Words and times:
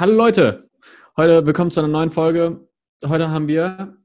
Hallo 0.00 0.12
Leute, 0.12 0.70
heute 1.16 1.44
willkommen 1.44 1.72
zu 1.72 1.80
einer 1.80 1.88
neuen 1.88 2.10
Folge. 2.10 2.68
Heute 3.04 3.30
haben 3.30 3.48
wir 3.48 3.96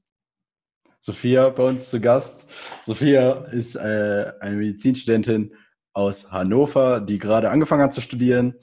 Sophia 1.00 1.50
bei 1.50 1.68
uns 1.68 1.92
zu 1.92 2.02
Gast. 2.02 2.50
Sophia 2.84 3.46
ist 3.52 3.76
äh, 3.76 4.32
eine 4.40 4.56
Medizinstudentin 4.56 5.54
aus 5.94 6.32
Hannover, 6.32 7.00
die 7.00 7.20
gerade 7.20 7.52
angefangen 7.52 7.84
hat 7.84 7.94
zu 7.94 8.02
studieren. 8.02 8.56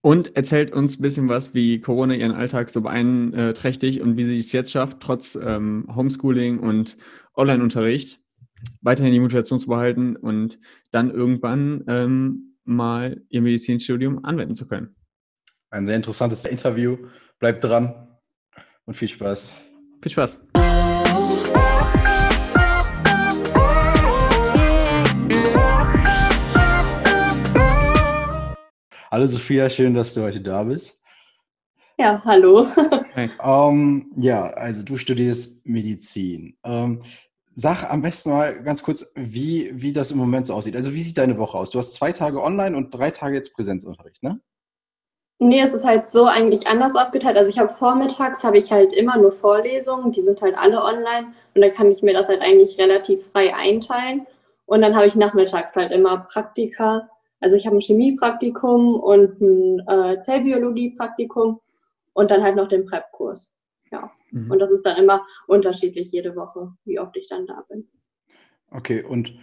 Und 0.00 0.34
erzählt 0.34 0.72
uns 0.72 0.98
ein 0.98 1.02
bisschen 1.02 1.28
was, 1.28 1.54
wie 1.54 1.80
Corona 1.80 2.14
ihren 2.14 2.32
Alltag 2.32 2.70
so 2.70 2.80
beeinträchtigt 2.80 4.00
und 4.00 4.18
wie 4.18 4.24
sie 4.24 4.40
es 4.40 4.50
jetzt 4.50 4.72
schafft, 4.72 4.98
trotz 4.98 5.38
ähm, 5.40 5.86
Homeschooling 5.94 6.58
und 6.58 6.96
Online-Unterricht 7.36 8.18
weiterhin 8.82 9.12
die 9.12 9.20
Motivation 9.20 9.60
zu 9.60 9.68
behalten 9.68 10.16
und 10.16 10.58
dann 10.90 11.12
irgendwann 11.12 11.84
ähm, 11.86 12.56
mal 12.64 13.22
ihr 13.28 13.42
Medizinstudium 13.42 14.24
anwenden 14.24 14.56
zu 14.56 14.66
können. 14.66 14.97
Ein 15.70 15.84
sehr 15.84 15.96
interessantes 15.96 16.46
Interview. 16.46 16.96
Bleibt 17.38 17.62
dran 17.62 18.08
und 18.86 18.94
viel 18.94 19.08
Spaß. 19.08 19.52
Viel 20.00 20.12
Spaß. 20.12 20.40
Hallo 29.10 29.26
Sophia, 29.26 29.68
schön, 29.68 29.92
dass 29.92 30.14
du 30.14 30.22
heute 30.22 30.40
da 30.40 30.62
bist. 30.62 31.02
Ja, 31.98 32.22
hallo. 32.24 32.66
Hey. 33.12 33.30
Ähm, 33.42 34.12
ja, 34.16 34.48
also 34.50 34.82
du 34.82 34.96
studierst 34.96 35.66
Medizin. 35.66 36.56
Ähm, 36.64 37.02
sag 37.52 37.84
am 37.90 38.00
besten 38.00 38.30
mal 38.30 38.62
ganz 38.62 38.82
kurz, 38.82 39.12
wie, 39.16 39.70
wie 39.74 39.92
das 39.92 40.12
im 40.12 40.18
Moment 40.18 40.46
so 40.46 40.54
aussieht. 40.54 40.76
Also 40.76 40.94
wie 40.94 41.02
sieht 41.02 41.18
deine 41.18 41.36
Woche 41.36 41.58
aus? 41.58 41.70
Du 41.70 41.78
hast 41.78 41.94
zwei 41.94 42.12
Tage 42.12 42.42
online 42.42 42.74
und 42.74 42.94
drei 42.94 43.10
Tage 43.10 43.34
jetzt 43.34 43.54
Präsenzunterricht, 43.54 44.22
ne? 44.22 44.40
Nee, 45.40 45.60
es 45.60 45.72
ist 45.72 45.84
halt 45.84 46.10
so 46.10 46.24
eigentlich 46.24 46.66
anders 46.66 46.96
aufgeteilt. 46.96 47.36
Also 47.36 47.48
ich 47.48 47.58
habe 47.58 47.72
vormittags 47.72 48.42
habe 48.42 48.58
ich 48.58 48.72
halt 48.72 48.92
immer 48.92 49.16
nur 49.16 49.30
Vorlesungen, 49.30 50.10
die 50.10 50.20
sind 50.20 50.42
halt 50.42 50.56
alle 50.56 50.82
online 50.82 51.28
und 51.54 51.62
dann 51.62 51.72
kann 51.72 51.92
ich 51.92 52.02
mir 52.02 52.12
das 52.12 52.28
halt 52.28 52.40
eigentlich 52.40 52.78
relativ 52.78 53.26
frei 53.28 53.54
einteilen. 53.54 54.26
Und 54.66 54.82
dann 54.82 54.96
habe 54.96 55.06
ich 55.06 55.14
nachmittags 55.14 55.76
halt 55.76 55.92
immer 55.92 56.26
Praktika. 56.30 57.08
Also 57.40 57.54
ich 57.54 57.66
habe 57.66 57.76
ein 57.76 57.80
Chemiepraktikum 57.80 58.96
und 58.96 59.40
ein 59.40 59.82
äh, 59.88 60.20
Zellbiologiepraktikum 60.20 61.60
und 62.14 62.30
dann 62.30 62.42
halt 62.42 62.56
noch 62.56 62.68
den 62.68 62.84
Prep-Kurs. 62.84 63.54
Ja. 63.92 64.10
Mhm. 64.32 64.50
Und 64.50 64.58
das 64.58 64.72
ist 64.72 64.84
dann 64.84 64.96
immer 64.96 65.24
unterschiedlich 65.46 66.10
jede 66.10 66.34
Woche, 66.34 66.72
wie 66.84 66.98
oft 66.98 67.16
ich 67.16 67.28
dann 67.28 67.46
da 67.46 67.64
bin. 67.68 67.88
Okay, 68.70 69.02
und 69.04 69.34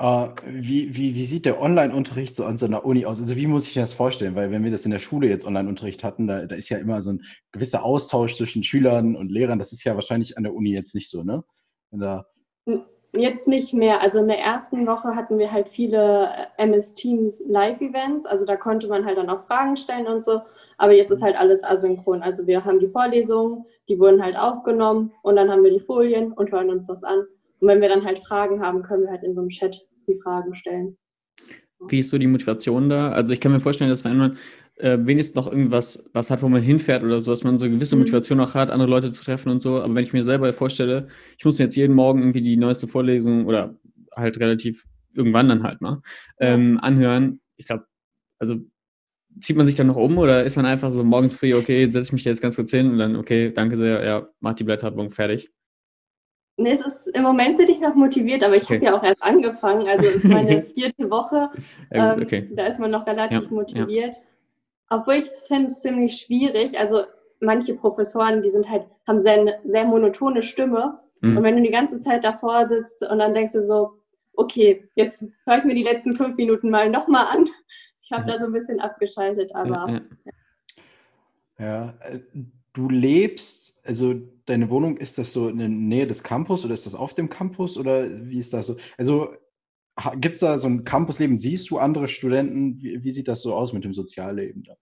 Uh, 0.00 0.30
wie, 0.44 0.96
wie, 0.96 1.14
wie 1.14 1.24
sieht 1.24 1.46
der 1.46 1.60
Online-Unterricht 1.60 2.34
so 2.34 2.44
an 2.44 2.56
so 2.56 2.66
einer 2.66 2.84
Uni 2.84 3.06
aus? 3.06 3.20
Also 3.20 3.36
wie 3.36 3.46
muss 3.46 3.68
ich 3.68 3.76
mir 3.76 3.82
das 3.82 3.94
vorstellen? 3.94 4.34
Weil 4.34 4.50
wenn 4.50 4.64
wir 4.64 4.72
das 4.72 4.84
in 4.84 4.90
der 4.90 4.98
Schule 4.98 5.28
jetzt 5.28 5.46
Online-Unterricht 5.46 6.02
hatten, 6.02 6.26
da, 6.26 6.46
da 6.46 6.56
ist 6.56 6.68
ja 6.68 6.78
immer 6.78 7.00
so 7.00 7.12
ein 7.12 7.22
gewisser 7.52 7.84
Austausch 7.84 8.34
zwischen 8.34 8.64
Schülern 8.64 9.14
und 9.14 9.30
Lehrern. 9.30 9.60
Das 9.60 9.72
ist 9.72 9.84
ja 9.84 9.94
wahrscheinlich 9.94 10.36
an 10.36 10.42
der 10.42 10.54
Uni 10.54 10.74
jetzt 10.74 10.96
nicht 10.96 11.08
so, 11.08 11.22
ne? 11.22 11.44
Da 11.92 12.26
jetzt 13.16 13.48
nicht 13.48 13.74
mehr. 13.74 14.00
Also 14.00 14.20
in 14.20 14.28
der 14.28 14.38
ersten 14.38 14.86
Woche 14.86 15.14
hatten 15.14 15.38
wir 15.38 15.52
halt 15.52 15.68
viele 15.68 16.28
äh, 16.28 16.62
MS 16.62 16.94
Teams 16.94 17.42
Live-Events. 17.46 18.26
Also 18.26 18.44
da 18.44 18.56
konnte 18.56 18.88
man 18.88 19.04
halt 19.04 19.18
dann 19.18 19.30
auch 19.30 19.46
Fragen 19.46 19.76
stellen 19.76 20.06
und 20.06 20.24
so. 20.24 20.40
Aber 20.78 20.92
jetzt 20.92 21.10
ist 21.10 21.22
halt 21.22 21.36
alles 21.36 21.62
asynchron. 21.62 22.22
Also 22.22 22.46
wir 22.46 22.64
haben 22.64 22.80
die 22.80 22.88
Vorlesungen, 22.88 23.64
die 23.88 23.98
wurden 23.98 24.22
halt 24.22 24.36
aufgenommen 24.36 25.12
und 25.22 25.36
dann 25.36 25.50
haben 25.50 25.62
wir 25.62 25.70
die 25.70 25.80
Folien 25.80 26.32
und 26.32 26.50
hören 26.52 26.70
uns 26.70 26.86
das 26.86 27.04
an. 27.04 27.24
Und 27.64 27.70
wenn 27.70 27.80
wir 27.80 27.88
dann 27.88 28.04
halt 28.04 28.18
Fragen 28.18 28.60
haben, 28.60 28.82
können 28.82 29.04
wir 29.04 29.10
halt 29.10 29.22
in 29.22 29.34
so 29.34 29.40
einem 29.40 29.48
Chat 29.48 29.74
die 30.06 30.20
Fragen 30.22 30.52
stellen. 30.52 30.98
Wie 31.88 32.00
ist 32.00 32.10
so 32.10 32.18
die 32.18 32.26
Motivation 32.26 32.90
da? 32.90 33.10
Also 33.10 33.32
ich 33.32 33.40
kann 33.40 33.52
mir 33.52 33.60
vorstellen, 33.60 33.88
dass 33.88 34.04
wenn 34.04 34.18
man 34.18 34.36
äh, 34.76 34.98
wenigstens 35.00 35.34
noch 35.34 35.50
irgendwas 35.50 36.04
was 36.12 36.30
hat, 36.30 36.42
wo 36.42 36.48
man 36.50 36.60
hinfährt 36.60 37.02
oder 37.02 37.22
so, 37.22 37.30
dass 37.30 37.42
man 37.42 37.56
so 37.56 37.64
eine 37.64 37.76
gewisse 37.76 37.96
mhm. 37.96 38.02
Motivation 38.02 38.38
auch 38.40 38.54
hat, 38.54 38.70
andere 38.70 38.90
Leute 38.90 39.10
zu 39.10 39.24
treffen 39.24 39.48
und 39.48 39.62
so. 39.62 39.80
Aber 39.80 39.94
wenn 39.94 40.04
ich 40.04 40.12
mir 40.12 40.24
selber 40.24 40.52
vorstelle, 40.52 41.08
ich 41.38 41.46
muss 41.46 41.58
mir 41.58 41.64
jetzt 41.64 41.76
jeden 41.76 41.94
Morgen 41.94 42.20
irgendwie 42.20 42.42
die 42.42 42.58
neueste 42.58 42.86
Vorlesung 42.86 43.46
oder 43.46 43.74
halt 44.14 44.38
relativ 44.40 44.84
irgendwann 45.14 45.48
dann 45.48 45.62
halt 45.62 45.80
mal 45.80 46.02
ähm, 46.40 46.78
anhören, 46.82 47.40
ich 47.56 47.64
glaube, 47.64 47.86
also 48.38 48.56
zieht 49.40 49.56
man 49.56 49.66
sich 49.66 49.74
dann 49.74 49.86
noch 49.86 49.96
um 49.96 50.18
oder 50.18 50.44
ist 50.44 50.56
man 50.56 50.66
einfach 50.66 50.90
so 50.90 51.02
morgens 51.02 51.34
früh, 51.34 51.54
okay, 51.54 51.86
setze 51.90 52.08
ich 52.08 52.12
mich 52.12 52.24
jetzt 52.24 52.42
ganz 52.42 52.56
kurz 52.56 52.72
hin 52.72 52.90
und 52.90 52.98
dann, 52.98 53.16
okay, 53.16 53.52
danke 53.54 53.76
sehr, 53.76 54.04
ja, 54.04 54.28
mach 54.40 54.52
die 54.52 54.64
Blätterwerbung 54.64 55.08
fertig? 55.08 55.50
Nee, 56.56 56.72
es 56.72 56.86
ist, 56.86 57.06
Im 57.08 57.24
Moment 57.24 57.56
bin 57.58 57.68
ich 57.68 57.80
noch 57.80 57.94
motiviert, 57.94 58.44
aber 58.44 58.56
ich 58.56 58.64
okay. 58.64 58.76
habe 58.76 58.84
ja 58.84 58.96
auch 58.96 59.02
erst 59.02 59.22
angefangen. 59.22 59.88
Also 59.88 60.06
es 60.06 60.16
ist 60.16 60.24
meine 60.24 60.62
vierte 60.74 61.10
Woche. 61.10 61.50
Ja, 61.92 62.16
ähm, 62.16 62.54
Da 62.54 62.66
ist 62.66 62.78
man 62.78 62.92
noch 62.92 63.06
relativ 63.06 63.42
ja, 63.42 63.50
motiviert. 63.50 64.14
Ja. 64.14 64.20
Obwohl 64.90 65.14
ich 65.14 65.26
finde 65.48 65.68
es 65.68 65.80
ziemlich 65.80 66.16
schwierig. 66.16 66.78
Also 66.78 67.02
manche 67.40 67.74
Professoren, 67.74 68.42
die 68.42 68.50
sind 68.50 68.70
halt, 68.70 68.86
haben 69.06 69.20
sehr, 69.20 69.40
eine 69.40 69.58
sehr 69.64 69.84
monotone 69.84 70.42
Stimme. 70.42 71.00
Mhm. 71.22 71.36
Und 71.36 71.42
wenn 71.42 71.56
du 71.56 71.62
die 71.62 71.70
ganze 71.70 71.98
Zeit 71.98 72.22
davor 72.22 72.68
sitzt 72.68 73.02
und 73.02 73.18
dann 73.18 73.34
denkst 73.34 73.54
du 73.54 73.64
so, 73.66 73.98
okay, 74.34 74.88
jetzt 74.94 75.24
höre 75.46 75.58
ich 75.58 75.64
mir 75.64 75.74
die 75.74 75.84
letzten 75.84 76.14
fünf 76.14 76.36
Minuten 76.36 76.70
mal 76.70 76.88
nochmal 76.88 77.26
an. 77.32 77.48
Ich 78.02 78.12
habe 78.12 78.26
da 78.26 78.38
so 78.38 78.46
ein 78.46 78.52
bisschen 78.52 78.80
abgeschaltet, 78.80 79.54
aber. 79.54 80.02
Ja, 81.58 81.94
äh, 82.00 82.18
du 82.74 82.88
lebst, 82.88 83.63
also 83.84 84.14
deine 84.46 84.70
Wohnung, 84.70 84.96
ist 84.96 85.18
das 85.18 85.32
so 85.32 85.48
in 85.48 85.58
der 85.58 85.68
Nähe 85.68 86.06
des 86.06 86.22
Campus 86.22 86.64
oder 86.64 86.74
ist 86.74 86.86
das 86.86 86.94
auf 86.94 87.14
dem 87.14 87.28
Campus 87.28 87.76
oder 87.76 88.08
wie 88.08 88.38
ist 88.38 88.52
das 88.52 88.68
so? 88.68 88.76
Also 88.96 89.28
gibt 90.16 90.34
es 90.34 90.40
da 90.40 90.58
so 90.58 90.68
ein 90.68 90.84
Campusleben? 90.84 91.38
Siehst 91.38 91.70
du 91.70 91.78
andere 91.78 92.08
Studenten? 92.08 92.80
Wie, 92.80 93.04
wie, 93.04 93.10
sieht 93.10 93.28
das 93.28 93.42
so 93.42 93.54
aus 93.54 93.72
mit 93.72 93.84
dem 93.84 93.94
Sozialleben 93.94 94.64
da? 94.64 94.74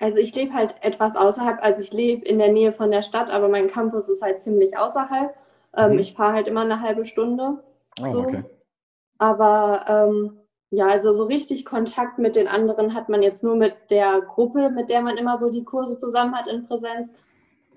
Also 0.00 0.18
ich 0.18 0.34
lebe 0.34 0.52
halt 0.54 0.76
etwas 0.80 1.16
außerhalb, 1.16 1.58
also 1.60 1.82
ich 1.82 1.92
lebe 1.92 2.24
in 2.24 2.38
der 2.38 2.52
Nähe 2.52 2.72
von 2.72 2.90
der 2.90 3.02
Stadt, 3.02 3.30
aber 3.30 3.48
mein 3.48 3.66
Campus 3.66 4.08
ist 4.08 4.22
halt 4.22 4.42
ziemlich 4.42 4.76
außerhalb. 4.76 5.34
Ähm, 5.76 5.92
mhm. 5.92 5.98
Ich 5.98 6.14
fahre 6.14 6.34
halt 6.34 6.46
immer 6.46 6.62
eine 6.62 6.80
halbe 6.80 7.04
Stunde. 7.04 7.62
Oh, 8.00 8.08
so. 8.08 8.20
okay. 8.20 8.44
Aber 9.18 9.84
ähm, 9.88 10.38
ja, 10.70 10.86
also 10.86 11.12
so 11.12 11.24
richtig 11.24 11.64
Kontakt 11.64 12.18
mit 12.18 12.36
den 12.36 12.46
anderen 12.46 12.94
hat 12.94 13.08
man 13.08 13.22
jetzt 13.22 13.42
nur 13.42 13.56
mit 13.56 13.74
der 13.90 14.20
Gruppe, 14.20 14.70
mit 14.70 14.90
der 14.90 15.02
man 15.02 15.16
immer 15.16 15.36
so 15.36 15.50
die 15.50 15.64
Kurse 15.64 15.98
zusammen 15.98 16.34
hat 16.34 16.46
in 16.46 16.66
Präsenz. 16.66 17.10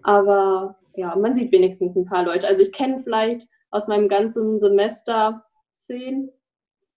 Aber 0.03 0.77
ja, 0.95 1.15
man 1.15 1.35
sieht 1.35 1.51
wenigstens 1.51 1.95
ein 1.95 2.05
paar 2.05 2.25
Leute. 2.25 2.47
Also 2.47 2.63
ich 2.63 2.71
kenne 2.71 2.99
vielleicht 2.99 3.47
aus 3.69 3.87
meinem 3.87 4.09
ganzen 4.09 4.59
Semester 4.59 5.43
zehn. 5.79 6.29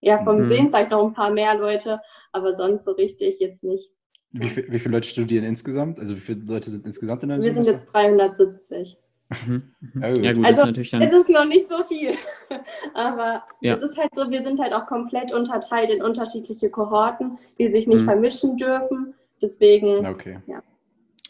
Ja, 0.00 0.22
vom 0.22 0.42
mhm. 0.42 0.48
Sehen 0.48 0.68
vielleicht 0.68 0.90
noch 0.90 1.06
ein 1.06 1.14
paar 1.14 1.30
mehr 1.30 1.54
Leute, 1.56 2.00
aber 2.32 2.54
sonst 2.54 2.84
so 2.84 2.92
richtig 2.92 3.40
jetzt 3.40 3.64
nicht. 3.64 3.90
Wie, 4.32 4.48
viel, 4.48 4.70
wie 4.70 4.78
viele 4.78 4.96
Leute 4.96 5.08
studieren 5.08 5.44
insgesamt? 5.44 5.98
Also 5.98 6.16
wie 6.16 6.20
viele 6.20 6.40
Leute 6.40 6.70
sind 6.70 6.84
insgesamt 6.84 7.22
in 7.22 7.30
der 7.30 7.38
Wir 7.38 7.54
Semester? 7.54 7.64
sind 7.64 7.80
jetzt 7.80 7.92
370. 7.94 8.98
Mhm. 9.46 9.74
mhm. 9.80 10.02
Ja, 10.22 10.32
gut, 10.32 10.44
also, 10.44 10.68
ist 10.68 10.92
es 10.92 11.12
ist 11.14 11.30
noch 11.30 11.46
nicht 11.46 11.68
so 11.68 11.82
viel. 11.84 12.12
Aber 12.94 13.44
ja. 13.60 13.74
es 13.74 13.80
ist 13.80 13.96
halt 13.96 14.14
so, 14.14 14.30
wir 14.30 14.42
sind 14.42 14.60
halt 14.60 14.74
auch 14.74 14.86
komplett 14.86 15.32
unterteilt 15.32 15.90
in 15.90 16.02
unterschiedliche 16.02 16.68
Kohorten, 16.68 17.38
die 17.58 17.68
sich 17.68 17.86
nicht 17.86 18.02
mhm. 18.02 18.06
vermischen 18.06 18.56
dürfen. 18.56 19.14
Deswegen, 19.40 20.06
okay. 20.06 20.40
ja. 20.46 20.62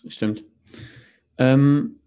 Stimmt. 0.08 0.44
Ähm, 1.38 2.00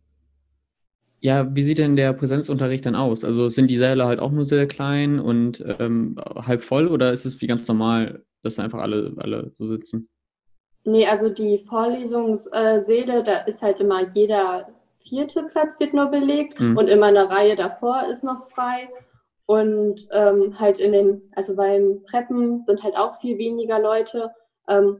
ja, 1.19 1.53
wie 1.55 1.63
sieht 1.63 1.79
denn 1.79 1.95
der 1.95 2.13
Präsenzunterricht 2.13 2.85
dann 2.85 2.95
aus? 2.95 3.23
Also 3.23 3.49
sind 3.49 3.69
die 3.69 3.77
Säle 3.77 4.05
halt 4.05 4.19
auch 4.19 4.31
nur 4.31 4.45
sehr 4.45 4.67
klein 4.67 5.19
und 5.19 5.63
ähm, 5.79 6.15
halb 6.35 6.61
voll 6.61 6.87
oder 6.87 7.11
ist 7.11 7.25
es 7.25 7.41
wie 7.41 7.47
ganz 7.47 7.67
normal, 7.67 8.23
dass 8.43 8.59
einfach 8.59 8.79
alle, 8.79 9.13
alle 9.17 9.51
so 9.55 9.65
sitzen? 9.65 10.09
Nee, 10.83 11.05
also 11.05 11.29
die 11.29 11.57
Vorlesungssäle, 11.57 13.23
da 13.23 13.39
ist 13.39 13.61
halt 13.61 13.79
immer 13.81 14.07
jeder 14.13 14.69
vierte 15.09 15.43
Platz 15.43 15.79
wird 15.79 15.93
nur 15.93 16.07
belegt 16.07 16.59
mhm. 16.59 16.77
und 16.77 16.87
immer 16.87 17.07
eine 17.07 17.29
Reihe 17.29 17.55
davor 17.55 18.07
ist 18.09 18.23
noch 18.23 18.41
frei. 18.43 18.89
Und 19.45 20.07
ähm, 20.11 20.59
halt 20.59 20.79
in 20.79 20.91
den, 20.91 21.21
also 21.35 21.55
beim 21.55 22.03
Preppen 22.03 22.65
sind 22.65 22.83
halt 22.83 22.97
auch 22.97 23.19
viel 23.21 23.37
weniger 23.37 23.79
Leute. 23.79 24.31
Ähm, 24.67 24.99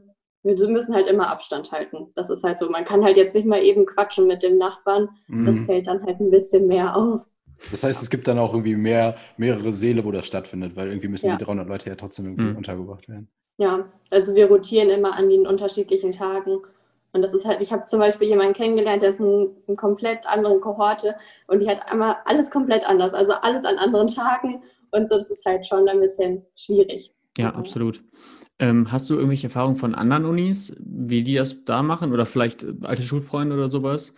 wir 0.56 0.68
müssen 0.68 0.94
halt 0.94 1.08
immer 1.08 1.28
Abstand 1.28 1.72
halten. 1.72 2.08
Das 2.14 2.30
ist 2.30 2.44
halt 2.44 2.58
so. 2.58 2.68
Man 2.70 2.84
kann 2.84 3.04
halt 3.04 3.16
jetzt 3.16 3.34
nicht 3.34 3.46
mal 3.46 3.62
eben 3.62 3.86
quatschen 3.86 4.26
mit 4.26 4.42
dem 4.42 4.56
Nachbarn. 4.58 5.08
Mhm. 5.26 5.46
Das 5.46 5.64
fällt 5.64 5.86
dann 5.86 6.04
halt 6.04 6.20
ein 6.20 6.30
bisschen 6.30 6.66
mehr 6.66 6.96
auf. 6.96 7.20
Das 7.70 7.82
heißt, 7.82 8.02
es 8.02 8.10
gibt 8.10 8.28
dann 8.28 8.38
auch 8.38 8.52
irgendwie 8.52 8.76
mehr, 8.76 9.16
mehrere 9.36 9.72
Seele, 9.72 10.04
wo 10.04 10.12
das 10.12 10.26
stattfindet, 10.26 10.76
weil 10.76 10.88
irgendwie 10.88 11.08
müssen 11.08 11.28
ja. 11.28 11.36
die 11.36 11.44
300 11.44 11.68
Leute 11.68 11.90
ja 11.90 11.96
trotzdem 11.96 12.26
irgendwie 12.26 12.50
mhm. 12.50 12.56
untergebracht 12.56 13.08
werden. 13.08 13.28
Ja, 13.56 13.88
also 14.10 14.34
wir 14.34 14.46
rotieren 14.46 14.88
immer 14.90 15.16
an 15.16 15.28
den 15.28 15.46
unterschiedlichen 15.46 16.12
Tagen. 16.12 16.60
Und 17.12 17.22
das 17.22 17.34
ist 17.34 17.46
halt, 17.46 17.60
ich 17.60 17.72
habe 17.72 17.86
zum 17.86 17.98
Beispiel 17.98 18.28
jemanden 18.28 18.54
kennengelernt, 18.54 19.02
der 19.02 19.10
ist 19.10 19.20
in 19.20 19.50
einer 19.66 19.76
komplett 19.76 20.26
anderen 20.26 20.60
Kohorte 20.60 21.16
und 21.46 21.60
die 21.60 21.68
hat 21.68 21.90
einmal 21.90 22.16
alles 22.26 22.50
komplett 22.50 22.88
anders, 22.88 23.14
also 23.14 23.32
alles 23.32 23.64
an 23.64 23.78
anderen 23.78 24.06
Tagen 24.06 24.62
und 24.90 25.08
so, 25.08 25.16
das 25.16 25.30
ist 25.30 25.44
halt 25.44 25.66
schon 25.66 25.88
ein 25.88 26.00
bisschen 26.00 26.44
schwierig. 26.54 27.12
Ja, 27.38 27.54
absolut. 27.54 28.02
Ähm, 28.60 28.90
hast 28.90 29.08
du 29.08 29.14
irgendwelche 29.14 29.46
Erfahrungen 29.46 29.76
von 29.76 29.94
anderen 29.94 30.24
Unis, 30.24 30.74
wie 30.80 31.22
die 31.22 31.34
das 31.34 31.64
da 31.64 31.82
machen 31.82 32.12
oder 32.12 32.26
vielleicht 32.26 32.66
alte 32.82 33.02
Schulfreunde 33.02 33.54
oder 33.54 33.68
sowas? 33.68 34.14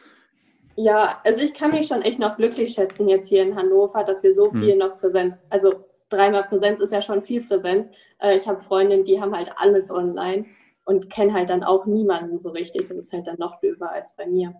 Ja, 0.77 1.21
also 1.25 1.43
ich 1.43 1.53
kann 1.53 1.73
mich 1.73 1.87
schon 1.87 2.03
echt 2.03 2.19
noch 2.19 2.37
glücklich 2.37 2.73
schätzen 2.73 3.09
jetzt 3.09 3.29
hier 3.29 3.43
in 3.43 3.55
Hannover, 3.55 4.03
dass 4.03 4.23
wir 4.23 4.33
so 4.33 4.51
hm. 4.51 4.63
viel 4.63 4.77
noch 4.77 4.99
Präsenz, 4.99 5.37
also 5.51 5.85
dreimal 6.09 6.45
Präsenz 6.45 6.81
ist 6.81 6.93
ja 6.93 7.03
schon 7.03 7.23
viel 7.23 7.43
Präsenz. 7.43 7.91
Äh, 8.19 8.37
ich 8.37 8.47
habe 8.47 8.63
Freundinnen, 8.63 9.05
die 9.05 9.21
haben 9.21 9.35
halt 9.35 9.51
alles 9.57 9.91
online 9.91 10.47
und 10.85 11.11
kenne 11.11 11.35
halt 11.35 11.51
dann 11.51 11.63
auch 11.63 11.87
niemanden 11.87 12.39
so 12.39 12.51
richtig. 12.51 12.89
Das 12.89 12.97
ist 12.97 13.13
halt 13.13 13.27
dann 13.27 13.39
noch 13.39 13.61
döber 13.61 13.93
als 13.93 14.17
bei 14.17 14.27
mir. 14.27 14.55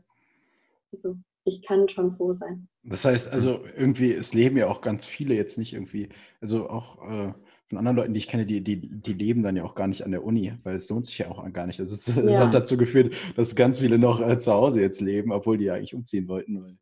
Also 0.93 1.17
ich 1.45 1.63
kann 1.63 1.89
schon 1.89 2.13
froh 2.13 2.35
sein. 2.35 2.69
Das 2.83 3.05
heißt 3.05 3.33
also 3.33 3.61
irgendwie, 3.77 4.13
es 4.15 4.35
leben 4.35 4.57
ja 4.57 4.69
auch 4.69 4.81
ganz 4.81 5.07
viele 5.07 5.35
jetzt 5.35 5.59
nicht 5.59 5.73
irgendwie, 5.73 6.09
also 6.41 6.69
auch 6.69 6.99
äh, 7.11 7.33
von 7.71 7.79
anderen 7.79 7.97
Leuten, 7.97 8.15
die 8.15 8.19
ich 8.19 8.27
kenne, 8.27 8.47
die, 8.47 8.61
die, 8.63 8.77
die 8.81 9.13
leben 9.13 9.45
dann 9.45 9.55
ja 9.55 9.63
auch 9.63 9.77
gar 9.77 9.87
nicht 9.87 10.05
an 10.05 10.11
der 10.11 10.25
Uni, 10.25 10.53
weil 10.65 10.75
es 10.75 10.91
lohnt 10.91 11.07
sich 11.07 11.19
ja 11.19 11.31
auch 11.31 11.41
gar 11.53 11.69
nicht. 11.69 11.79
Das, 11.79 11.93
ist, 11.93 12.09
ja. 12.09 12.21
das 12.21 12.39
hat 12.39 12.55
dazu 12.55 12.77
geführt, 12.77 13.15
dass 13.37 13.55
ganz 13.55 13.81
viele 13.81 13.97
noch 13.97 14.21
äh, 14.21 14.39
zu 14.41 14.53
Hause 14.53 14.81
jetzt 14.81 15.01
leben, 15.01 15.31
obwohl 15.31 15.57
die 15.57 15.67
ja 15.67 15.75
eigentlich 15.75 15.95
umziehen 15.95 16.27
wollten. 16.27 16.77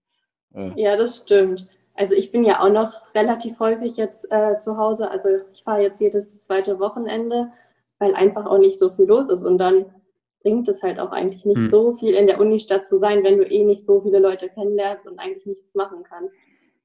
Weil, 0.55 0.73
äh, 0.73 0.83
ja, 0.83 0.97
das 0.97 1.19
stimmt. 1.19 1.69
Also 1.93 2.15
ich 2.15 2.33
bin 2.33 2.43
ja 2.43 2.61
auch 2.61 2.73
noch 2.73 3.15
relativ 3.15 3.59
häufig 3.61 3.99
jetzt 3.99 4.33
äh, 4.33 4.59
zu 4.61 4.79
Hause. 4.79 5.11
Also 5.11 5.29
ich 5.53 5.63
fahre 5.63 5.83
jetzt 5.83 6.01
jedes 6.01 6.41
zweite 6.41 6.81
Wochenende, 6.81 7.53
weil 7.99 8.15
einfach 8.15 8.47
auch 8.47 8.59
nicht 8.59 8.79
so 8.79 8.89
viel 8.89 9.05
los 9.05 9.29
ist. 9.29 9.43
Und 9.43 9.59
dann 9.59 9.85
bringt 10.41 10.69
es 10.69 10.83
halt 10.83 10.99
auch 11.01 11.11
eigentlich 11.11 11.45
nicht 11.45 11.59
hm. 11.59 11.69
so 11.69 11.93
viel 11.97 12.15
in 12.15 12.27
der 12.27 12.41
Unistadt 12.41 12.87
zu 12.87 12.99
sein, 12.99 13.25
wenn 13.25 13.37
du 13.37 13.45
eh 13.45 13.63
nicht 13.63 13.85
so 13.85 14.01
viele 14.01 14.21
Leute 14.21 14.49
kennenlernst 14.49 15.07
und 15.07 15.19
eigentlich 15.19 15.45
nichts 15.45 15.75
machen 15.75 16.03
kannst. 16.09 16.39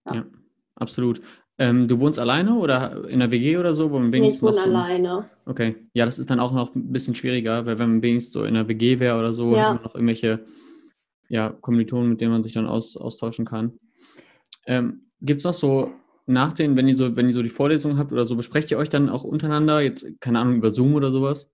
Ja, 0.10 0.16
ja 0.16 0.26
absolut. 0.76 1.22
Ähm, 1.60 1.88
du 1.88 2.00
wohnst 2.00 2.18
alleine 2.18 2.56
oder 2.56 3.08
in 3.08 3.20
der 3.20 3.30
WG 3.30 3.58
oder 3.58 3.74
so? 3.74 3.92
Wo 3.92 4.00
man 4.00 4.12
wenigstens 4.12 4.42
nee, 4.42 4.58
ich 4.58 4.64
wohne 4.64 4.72
so 4.72 4.78
alleine. 4.78 5.30
Okay, 5.46 5.76
ja, 5.94 6.06
das 6.06 6.18
ist 6.18 6.30
dann 6.30 6.40
auch 6.40 6.52
noch 6.52 6.74
ein 6.74 6.92
bisschen 6.92 7.14
schwieriger, 7.14 7.66
weil 7.66 7.78
wenn 7.78 7.92
man 7.92 8.02
wenigstens 8.02 8.34
so 8.34 8.44
in 8.44 8.56
der 8.56 8.68
WG 8.68 9.00
wäre 9.00 9.20
oder 9.20 9.34
so, 9.34 9.56
ja. 9.56 9.70
hat 9.70 9.76
man 9.76 9.84
noch 9.84 9.96
irgendwelche 9.96 10.46
ja, 11.30 11.50
Kommilitonen, 11.50 12.10
mit 12.10 12.22
denen 12.22 12.32
man 12.32 12.44
sich 12.44 12.54
dann 12.54 12.68
aus, 12.68 12.98
austauschen 12.98 13.46
kann. 13.46 13.74
Ähm, 14.66 15.08
Gibt 15.22 15.40
es 15.40 15.46
noch 15.46 15.54
so 15.54 15.92
nach 16.26 16.54
den, 16.54 16.76
wenn 16.76 16.88
ihr 16.88 16.96
so, 16.96 17.16
wenn 17.16 17.28
ihr 17.28 17.34
so 17.34 17.44
die 17.44 17.50
Vorlesungen 17.50 17.98
habt 17.98 18.12
oder 18.12 18.26
so, 18.26 18.36
besprecht 18.36 18.72
ihr 18.72 18.78
euch 18.78 18.90
dann 18.90 19.10
auch 19.10 19.24
untereinander, 19.24 19.82
jetzt, 19.82 20.06
keine 20.22 20.40
Ahnung, 20.40 20.56
über 20.56 20.70
Zoom 20.70 20.96
oder 20.96 21.12
sowas? 21.12 21.52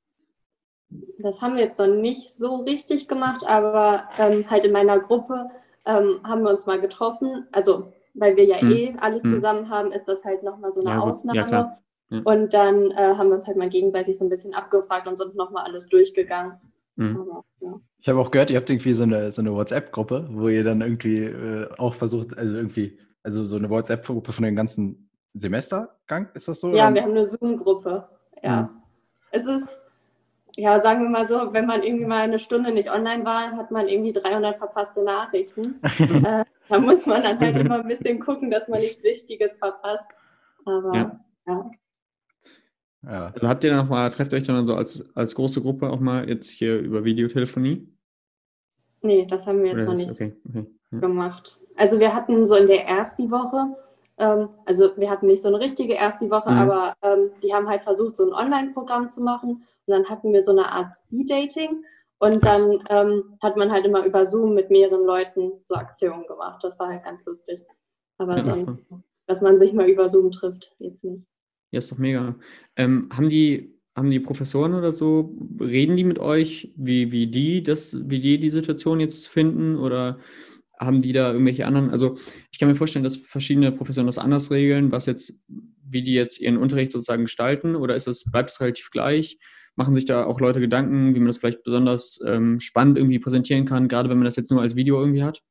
Das 1.19 1.41
haben 1.41 1.55
wir 1.55 1.63
jetzt 1.63 1.79
noch 1.79 1.87
nicht 1.87 2.33
so 2.33 2.57
richtig 2.57 3.07
gemacht, 3.07 3.43
aber 3.45 4.05
ähm, 4.17 4.49
halt 4.49 4.65
in 4.65 4.71
meiner 4.71 4.99
Gruppe 4.99 5.49
ähm, 5.85 6.19
haben 6.23 6.43
wir 6.43 6.51
uns 6.51 6.65
mal 6.65 6.81
getroffen. 6.81 7.47
Also, 7.51 7.93
weil 8.13 8.35
wir 8.35 8.45
ja 8.45 8.59
hm. 8.59 8.71
eh 8.71 8.95
alles 8.99 9.23
hm. 9.23 9.29
zusammen 9.31 9.69
haben, 9.69 9.91
ist 9.91 10.07
das 10.07 10.23
halt 10.23 10.43
nochmal 10.43 10.71
so 10.71 10.81
eine 10.81 10.91
ja, 10.91 10.99
Ausnahme. 10.99 11.39
Ja, 11.39 11.79
ja. 12.11 12.21
Und 12.23 12.53
dann 12.53 12.91
äh, 12.91 13.15
haben 13.15 13.29
wir 13.29 13.35
uns 13.35 13.45
halt 13.45 13.57
mal 13.57 13.69
gegenseitig 13.69 14.17
so 14.17 14.25
ein 14.25 14.29
bisschen 14.29 14.53
abgefragt 14.53 15.07
und 15.07 15.17
sind 15.17 15.35
nochmal 15.35 15.65
alles 15.65 15.89
durchgegangen. 15.89 16.53
Mhm. 16.95 17.21
Aber, 17.21 17.45
ja. 17.61 17.79
Ich 17.99 18.09
habe 18.09 18.19
auch 18.19 18.31
gehört, 18.31 18.49
ihr 18.49 18.57
habt 18.57 18.69
irgendwie 18.69 18.93
so 18.93 19.03
eine, 19.03 19.31
so 19.31 19.41
eine 19.41 19.53
WhatsApp-Gruppe, 19.53 20.27
wo 20.31 20.47
ihr 20.47 20.63
dann 20.63 20.81
irgendwie 20.81 21.23
äh, 21.23 21.69
auch 21.77 21.93
versucht, 21.93 22.37
also 22.37 22.57
irgendwie 22.57 22.97
also 23.23 23.43
so 23.43 23.57
eine 23.57 23.69
WhatsApp-Gruppe 23.69 24.31
von 24.31 24.45
dem 24.45 24.55
ganzen 24.55 25.09
Semestergang, 25.33 26.29
ist 26.33 26.47
das 26.47 26.59
so? 26.59 26.73
Ja, 26.73 26.93
wir 26.93 27.03
haben 27.03 27.11
eine 27.11 27.25
Zoom-Gruppe. 27.25 28.07
Ja. 28.41 28.63
Mhm. 28.63 28.69
Es 29.31 29.45
ist, 29.45 29.83
ja, 30.59 30.81
sagen 30.81 31.03
wir 31.03 31.09
mal 31.09 31.27
so, 31.27 31.53
wenn 31.53 31.65
man 31.65 31.83
irgendwie 31.83 32.05
mal 32.05 32.21
eine 32.21 32.39
Stunde 32.39 32.71
nicht 32.71 32.91
online 32.91 33.23
war, 33.23 33.51
hat 33.51 33.71
man 33.71 33.87
irgendwie 33.87 34.11
300 34.11 34.57
verpasste 34.57 35.03
Nachrichten. 35.03 35.79
äh, 36.25 36.43
da 36.67 36.79
muss 36.79 37.05
man 37.05 37.23
dann 37.23 37.39
halt 37.39 37.57
immer 37.57 37.79
ein 37.79 37.87
bisschen 37.87 38.19
gucken, 38.19 38.51
dass 38.51 38.67
man 38.67 38.79
nichts 38.79 39.03
Wichtiges 39.03 39.57
verpasst. 39.57 40.09
Aber 40.65 40.95
ja. 40.95 41.19
ja. 41.47 41.71
ja. 43.03 43.31
Also 43.33 43.47
habt 43.47 43.63
ihr 43.63 43.69
dann 43.69 43.79
nochmal, 43.79 44.09
trefft 44.09 44.33
euch 44.33 44.43
dann 44.43 44.67
so 44.67 44.75
als, 44.75 45.03
als 45.15 45.33
große 45.33 45.61
Gruppe 45.61 45.89
auch 45.89 45.99
mal 45.99 46.27
jetzt 46.27 46.49
hier 46.49 46.77
über 46.79 47.03
Videotelefonie? 47.05 47.87
Nee, 49.01 49.25
das 49.25 49.47
haben 49.47 49.63
wir 49.63 49.71
jetzt 49.71 49.87
noch 49.87 49.95
nicht 49.95 50.11
okay, 50.11 50.35
okay, 50.47 50.65
ja. 50.91 50.99
gemacht. 50.99 51.57
Also 51.77 51.99
wir 51.99 52.13
hatten 52.13 52.45
so 52.45 52.55
in 52.55 52.67
der 52.67 52.85
ersten 52.85 53.31
Woche, 53.31 53.77
ähm, 54.17 54.49
also 54.65 54.91
wir 54.97 55.09
hatten 55.09 55.27
nicht 55.27 55.41
so 55.41 55.47
eine 55.47 55.61
richtige 55.61 55.93
erste 55.93 56.29
Woche, 56.29 56.51
mhm. 56.51 56.57
aber 56.57 56.93
ähm, 57.01 57.29
die 57.41 57.53
haben 57.53 57.69
halt 57.69 57.83
versucht, 57.83 58.17
so 58.17 58.25
ein 58.25 58.33
Online-Programm 58.33 59.07
zu 59.07 59.23
machen. 59.23 59.63
Und 59.89 59.95
dann 59.95 60.09
hatten 60.09 60.31
wir 60.31 60.43
so 60.43 60.51
eine 60.51 60.71
Art 60.71 60.93
Speed-Dating. 60.95 61.83
Und 62.19 62.45
dann 62.45 62.83
ähm, 62.89 63.37
hat 63.41 63.57
man 63.57 63.71
halt 63.71 63.85
immer 63.85 64.05
über 64.05 64.25
Zoom 64.25 64.53
mit 64.53 64.69
mehreren 64.69 65.05
Leuten 65.05 65.53
so 65.63 65.75
Aktionen 65.75 66.27
gemacht. 66.27 66.63
Das 66.63 66.79
war 66.79 66.89
halt 66.89 67.03
ganz 67.03 67.25
lustig. 67.25 67.61
Aber 68.17 68.37
ja, 68.37 68.43
sonst, 68.43 68.83
dass 69.25 69.41
man 69.41 69.57
sich 69.57 69.73
mal 69.73 69.89
über 69.89 70.09
Zoom 70.09 70.29
trifft, 70.29 70.75
jetzt 70.79 71.03
nicht. 71.05 71.23
Ja, 71.71 71.79
ist 71.79 71.91
doch 71.91 71.97
mega. 71.97 72.35
Ähm, 72.75 73.09
haben 73.15 73.29
die 73.29 73.79
haben 73.95 74.11
die 74.11 74.19
Professoren 74.19 74.75
oder 74.75 74.93
so, 74.93 75.35
reden 75.59 75.97
die 75.97 76.05
mit 76.05 76.19
euch, 76.19 76.73
wie, 76.77 77.11
wie 77.11 77.27
die 77.27 77.63
das, 77.63 77.97
wie 78.09 78.19
die 78.19 78.39
die 78.39 78.49
Situation 78.49 78.99
jetzt 79.01 79.27
finden 79.27 79.75
oder 79.77 80.19
haben 80.79 81.01
die 81.01 81.11
da 81.11 81.33
irgendwelche 81.33 81.65
anderen, 81.65 81.89
also 81.89 82.17
ich 82.51 82.59
kann 82.59 82.69
mir 82.69 82.75
vorstellen, 82.75 83.03
dass 83.03 83.17
verschiedene 83.17 83.73
Professoren 83.73 84.07
das 84.07 84.17
anders 84.17 84.51
regeln, 84.51 84.93
was 84.93 85.05
jetzt, 85.05 85.33
wie 85.83 86.01
die 86.01 86.13
jetzt 86.13 86.39
ihren 86.39 86.57
Unterricht 86.57 86.93
sozusagen 86.93 87.23
gestalten 87.23 87.75
oder 87.75 87.95
ist 87.95 88.07
es, 88.07 88.23
bleibt 88.31 88.51
es 88.51 88.61
relativ 88.61 88.89
gleich? 88.89 89.37
Machen 89.79 89.95
sich 89.95 90.03
da 90.03 90.25
auch 90.25 90.41
Leute 90.41 90.59
Gedanken, 90.59 91.15
wie 91.15 91.19
man 91.19 91.27
das 91.27 91.37
vielleicht 91.37 91.63
besonders 91.63 92.19
ähm, 92.27 92.59
spannend 92.59 92.97
irgendwie 92.97 93.17
präsentieren 93.17 93.63
kann, 93.63 93.87
gerade 93.87 94.09
wenn 94.09 94.17
man 94.17 94.25
das 94.25 94.35
jetzt 94.35 94.51
nur 94.51 94.61
als 94.61 94.75
Video 94.75 94.99
irgendwie 94.99 95.23
hat? 95.23 95.41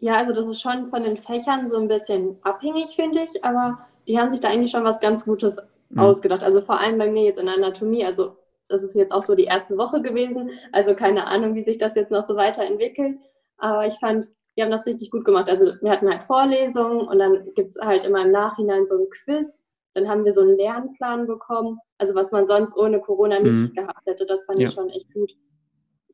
Ja, 0.00 0.14
also 0.14 0.32
das 0.32 0.48
ist 0.48 0.60
schon 0.60 0.90
von 0.90 1.04
den 1.04 1.16
Fächern 1.16 1.68
so 1.68 1.76
ein 1.76 1.86
bisschen 1.86 2.36
abhängig, 2.42 2.96
finde 2.96 3.20
ich, 3.20 3.44
aber 3.44 3.78
die 4.08 4.18
haben 4.18 4.32
sich 4.32 4.40
da 4.40 4.48
eigentlich 4.48 4.72
schon 4.72 4.82
was 4.82 4.98
ganz 4.98 5.24
Gutes 5.24 5.56
mhm. 5.90 6.00
ausgedacht. 6.00 6.42
Also 6.42 6.62
vor 6.62 6.80
allem 6.80 6.98
bei 6.98 7.08
mir 7.08 7.22
jetzt 7.22 7.38
in 7.38 7.46
der 7.46 7.54
Anatomie, 7.54 8.04
also 8.04 8.36
das 8.66 8.82
ist 8.82 8.96
jetzt 8.96 9.12
auch 9.12 9.22
so 9.22 9.36
die 9.36 9.44
erste 9.44 9.78
Woche 9.78 10.02
gewesen, 10.02 10.50
also 10.72 10.96
keine 10.96 11.28
Ahnung, 11.28 11.54
wie 11.54 11.62
sich 11.62 11.78
das 11.78 11.94
jetzt 11.94 12.10
noch 12.10 12.26
so 12.26 12.34
weiterentwickelt. 12.34 13.20
Aber 13.58 13.86
ich 13.86 13.94
fand, 14.00 14.32
die 14.56 14.62
haben 14.64 14.72
das 14.72 14.84
richtig 14.84 15.12
gut 15.12 15.24
gemacht. 15.24 15.48
Also 15.48 15.74
wir 15.80 15.92
hatten 15.92 16.10
halt 16.10 16.24
Vorlesungen 16.24 17.06
und 17.06 17.20
dann 17.20 17.54
gibt 17.54 17.68
es 17.68 17.78
halt 17.80 18.04
immer 18.04 18.24
im 18.24 18.32
Nachhinein 18.32 18.84
so 18.84 18.96
ein 18.96 19.06
Quiz. 19.10 19.60
Dann 19.94 20.08
haben 20.08 20.24
wir 20.24 20.32
so 20.32 20.40
einen 20.40 20.56
Lernplan 20.56 21.26
bekommen, 21.26 21.78
also 21.98 22.14
was 22.14 22.32
man 22.32 22.46
sonst 22.46 22.76
ohne 22.76 23.00
Corona 23.00 23.38
nicht 23.38 23.52
mhm. 23.52 23.72
gehabt 23.74 24.06
hätte. 24.06 24.26
Das 24.26 24.44
fand 24.44 24.58
ja. 24.58 24.68
ich 24.68 24.74
schon 24.74 24.88
echt 24.90 25.12
gut. 25.12 25.32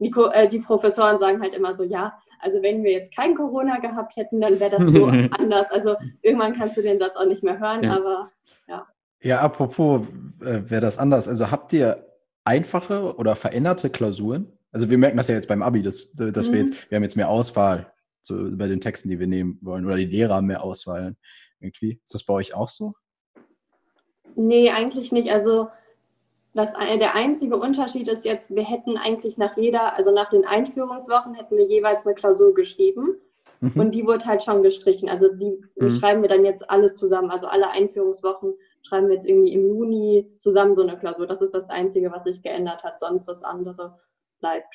Die, 0.01 0.13
äh, 0.33 0.49
die, 0.49 0.61
Professoren 0.61 1.19
sagen 1.19 1.41
halt 1.41 1.55
immer 1.55 1.75
so, 1.75 1.83
ja, 1.83 2.17
also 2.41 2.63
wenn 2.63 2.85
wir 2.85 2.93
jetzt 2.93 3.15
kein 3.15 3.35
Corona 3.35 3.79
gehabt 3.79 4.17
hätten, 4.17 4.41
dann 4.41 4.61
wäre 4.61 4.79
das 4.79 4.93
so 4.93 5.07
anders. 5.39 5.67
Also 5.71 5.97
irgendwann 6.23 6.55
kannst 6.55 6.77
du 6.77 6.83
den 6.83 7.01
Satz 7.01 7.17
auch 7.17 7.27
nicht 7.27 7.43
mehr 7.43 7.59
hören, 7.59 7.83
ja. 7.83 7.97
aber 7.97 8.31
ja. 8.69 8.87
Ja, 9.21 9.41
apropos, 9.41 10.03
äh, 10.41 10.61
wäre 10.71 10.81
das 10.81 10.99
anders. 10.99 11.27
Also 11.29 11.51
habt 11.51 11.73
ihr 11.73 12.07
einfache 12.45 13.17
oder 13.17 13.35
veränderte 13.35 13.91
Klausuren? 13.91 14.53
Also 14.71 14.91
wir 14.91 14.99
merken 14.99 15.17
das 15.17 15.29
ja 15.29 15.35
jetzt 15.35 15.49
beim 15.49 15.63
Abi, 15.63 15.83
dass, 15.83 16.13
dass 16.13 16.49
mhm. 16.49 16.53
wir 16.53 16.61
jetzt, 16.61 16.91
wir 16.91 16.97
haben 16.97 17.03
jetzt 17.03 17.17
mehr 17.17 17.29
Auswahl 17.29 17.93
so, 18.23 18.57
bei 18.57 18.69
den 18.69 18.81
Texten, 18.81 19.09
die 19.09 19.19
wir 19.19 19.27
nehmen 19.27 19.59
wollen. 19.63 19.85
Oder 19.87 19.97
die 19.97 20.05
Lehrer 20.05 20.37
haben 20.37 20.47
mehr 20.47 20.63
Auswahl 20.63 21.17
irgendwie. 21.61 22.01
Ist 22.05 22.15
das 22.15 22.25
bei 22.25 22.35
euch 22.35 22.55
auch 22.55 22.69
so? 22.69 22.95
Nee, 24.37 24.71
eigentlich 24.71 25.13
nicht. 25.13 25.31
Also 25.31 25.69
das, 26.55 26.73
der 26.73 27.15
einzige 27.15 27.57
Unterschied 27.57 28.09
ist 28.09 28.25
jetzt, 28.25 28.55
wir 28.55 28.65
hätten 28.65 28.97
eigentlich 28.97 29.39
nach 29.39 29.57
jeder, 29.57 29.97
also 29.97 30.13
nach 30.13 30.31
den 30.31 30.45
Einführungswochen 30.45 31.35
hätten 31.35 31.57
wir 31.57 31.67
jeweils 31.67 32.05
eine 32.05 32.15
Klausur 32.15 32.55
geschrieben. 32.55 33.17
Mhm. 33.61 33.73
Und 33.75 33.95
die 33.95 34.07
wurde 34.07 34.25
halt 34.25 34.43
schon 34.43 34.63
gestrichen. 34.63 35.09
Also 35.09 35.33
die 35.33 35.61
mhm. 35.77 35.91
schreiben 35.91 36.23
wir 36.23 36.29
dann 36.29 36.45
jetzt 36.45 36.69
alles 36.71 36.97
zusammen. 36.97 37.31
Also 37.31 37.47
alle 37.47 37.71
Einführungswochen 37.71 38.55
schreiben 38.83 39.09
wir 39.09 39.15
jetzt 39.15 39.27
irgendwie 39.27 39.53
im 39.53 39.69
Juni 39.69 40.27
zusammen 40.39 40.77
so 40.77 40.83
eine 40.83 40.97
Klausur. 40.99 41.27
Das 41.27 41.43
ist 41.43 41.55
das 41.55 41.69
Einzige, 41.69 42.11
was 42.13 42.25
sich 42.25 42.43
geändert 42.43 42.83
hat. 42.83 42.99
Sonst 42.99 43.27
das 43.27 43.43
andere 43.43 43.99
bleibt. 44.41 44.75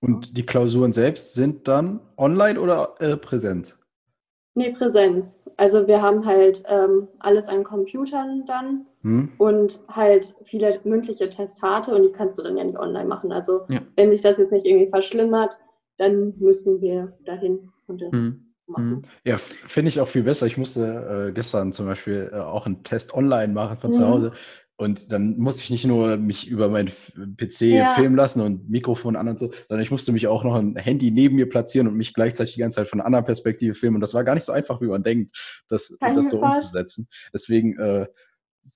Und 0.00 0.36
die 0.36 0.44
Klausuren 0.44 0.92
selbst 0.92 1.34
sind 1.34 1.68
dann 1.68 2.00
online 2.16 2.60
oder 2.60 2.96
äh, 2.98 3.16
präsent? 3.16 3.76
Nee, 4.54 4.72
Präsenz. 4.72 5.42
Also 5.56 5.86
wir 5.86 6.02
haben 6.02 6.26
halt 6.26 6.62
ähm, 6.66 7.08
alles 7.18 7.48
an 7.48 7.64
Computern 7.64 8.44
dann 8.46 8.86
hm. 9.00 9.32
und 9.38 9.80
halt 9.88 10.34
viele 10.44 10.78
mündliche 10.84 11.30
Testate 11.30 11.94
und 11.94 12.02
die 12.02 12.12
kannst 12.12 12.38
du 12.38 12.42
dann 12.42 12.58
ja 12.58 12.64
nicht 12.64 12.78
online 12.78 13.06
machen. 13.06 13.32
Also 13.32 13.62
ja. 13.70 13.80
wenn 13.96 14.10
sich 14.10 14.20
das 14.20 14.36
jetzt 14.36 14.52
nicht 14.52 14.66
irgendwie 14.66 14.90
verschlimmert, 14.90 15.58
dann 15.96 16.34
müssen 16.38 16.80
wir 16.82 17.16
dahin 17.24 17.70
und 17.86 18.02
das 18.02 18.12
hm. 18.12 18.52
machen. 18.66 18.90
Hm. 18.90 19.02
Ja, 19.24 19.38
finde 19.38 19.88
ich 19.88 20.00
auch 20.00 20.08
viel 20.08 20.24
besser. 20.24 20.46
Ich 20.46 20.58
musste 20.58 21.28
äh, 21.28 21.32
gestern 21.32 21.72
zum 21.72 21.86
Beispiel 21.86 22.30
äh, 22.30 22.36
auch 22.36 22.66
einen 22.66 22.84
Test 22.84 23.14
online 23.14 23.54
machen 23.54 23.78
von 23.78 23.90
zu 23.90 24.00
mhm. 24.00 24.08
Hause. 24.08 24.32
Und 24.82 25.12
dann 25.12 25.38
musste 25.38 25.62
ich 25.62 25.70
nicht 25.70 25.86
nur 25.86 26.16
mich 26.16 26.48
über 26.48 26.68
meinen 26.68 26.88
PC 26.88 27.60
ja. 27.60 27.90
filmen 27.90 28.16
lassen 28.16 28.40
und 28.40 28.68
Mikrofon 28.68 29.14
an 29.14 29.28
und 29.28 29.38
so, 29.38 29.52
sondern 29.68 29.82
ich 29.82 29.92
musste 29.92 30.10
mich 30.10 30.26
auch 30.26 30.42
noch 30.42 30.56
ein 30.56 30.74
Handy 30.74 31.12
neben 31.12 31.36
mir 31.36 31.48
platzieren 31.48 31.86
und 31.86 31.94
mich 31.94 32.14
gleichzeitig 32.14 32.54
die 32.54 32.60
ganze 32.60 32.76
Zeit 32.80 32.88
von 32.88 32.98
einer 32.98 33.06
anderen 33.06 33.24
Perspektive 33.24 33.74
filmen. 33.74 33.94
Und 33.96 34.00
das 34.00 34.12
war 34.12 34.24
gar 34.24 34.34
nicht 34.34 34.42
so 34.42 34.52
einfach, 34.52 34.80
wie 34.80 34.86
man 34.86 35.04
denkt, 35.04 35.36
das, 35.68 35.96
das 36.00 36.30
so 36.30 36.42
umzusetzen. 36.42 37.06
Deswegen 37.32 37.78
äh, 37.78 38.06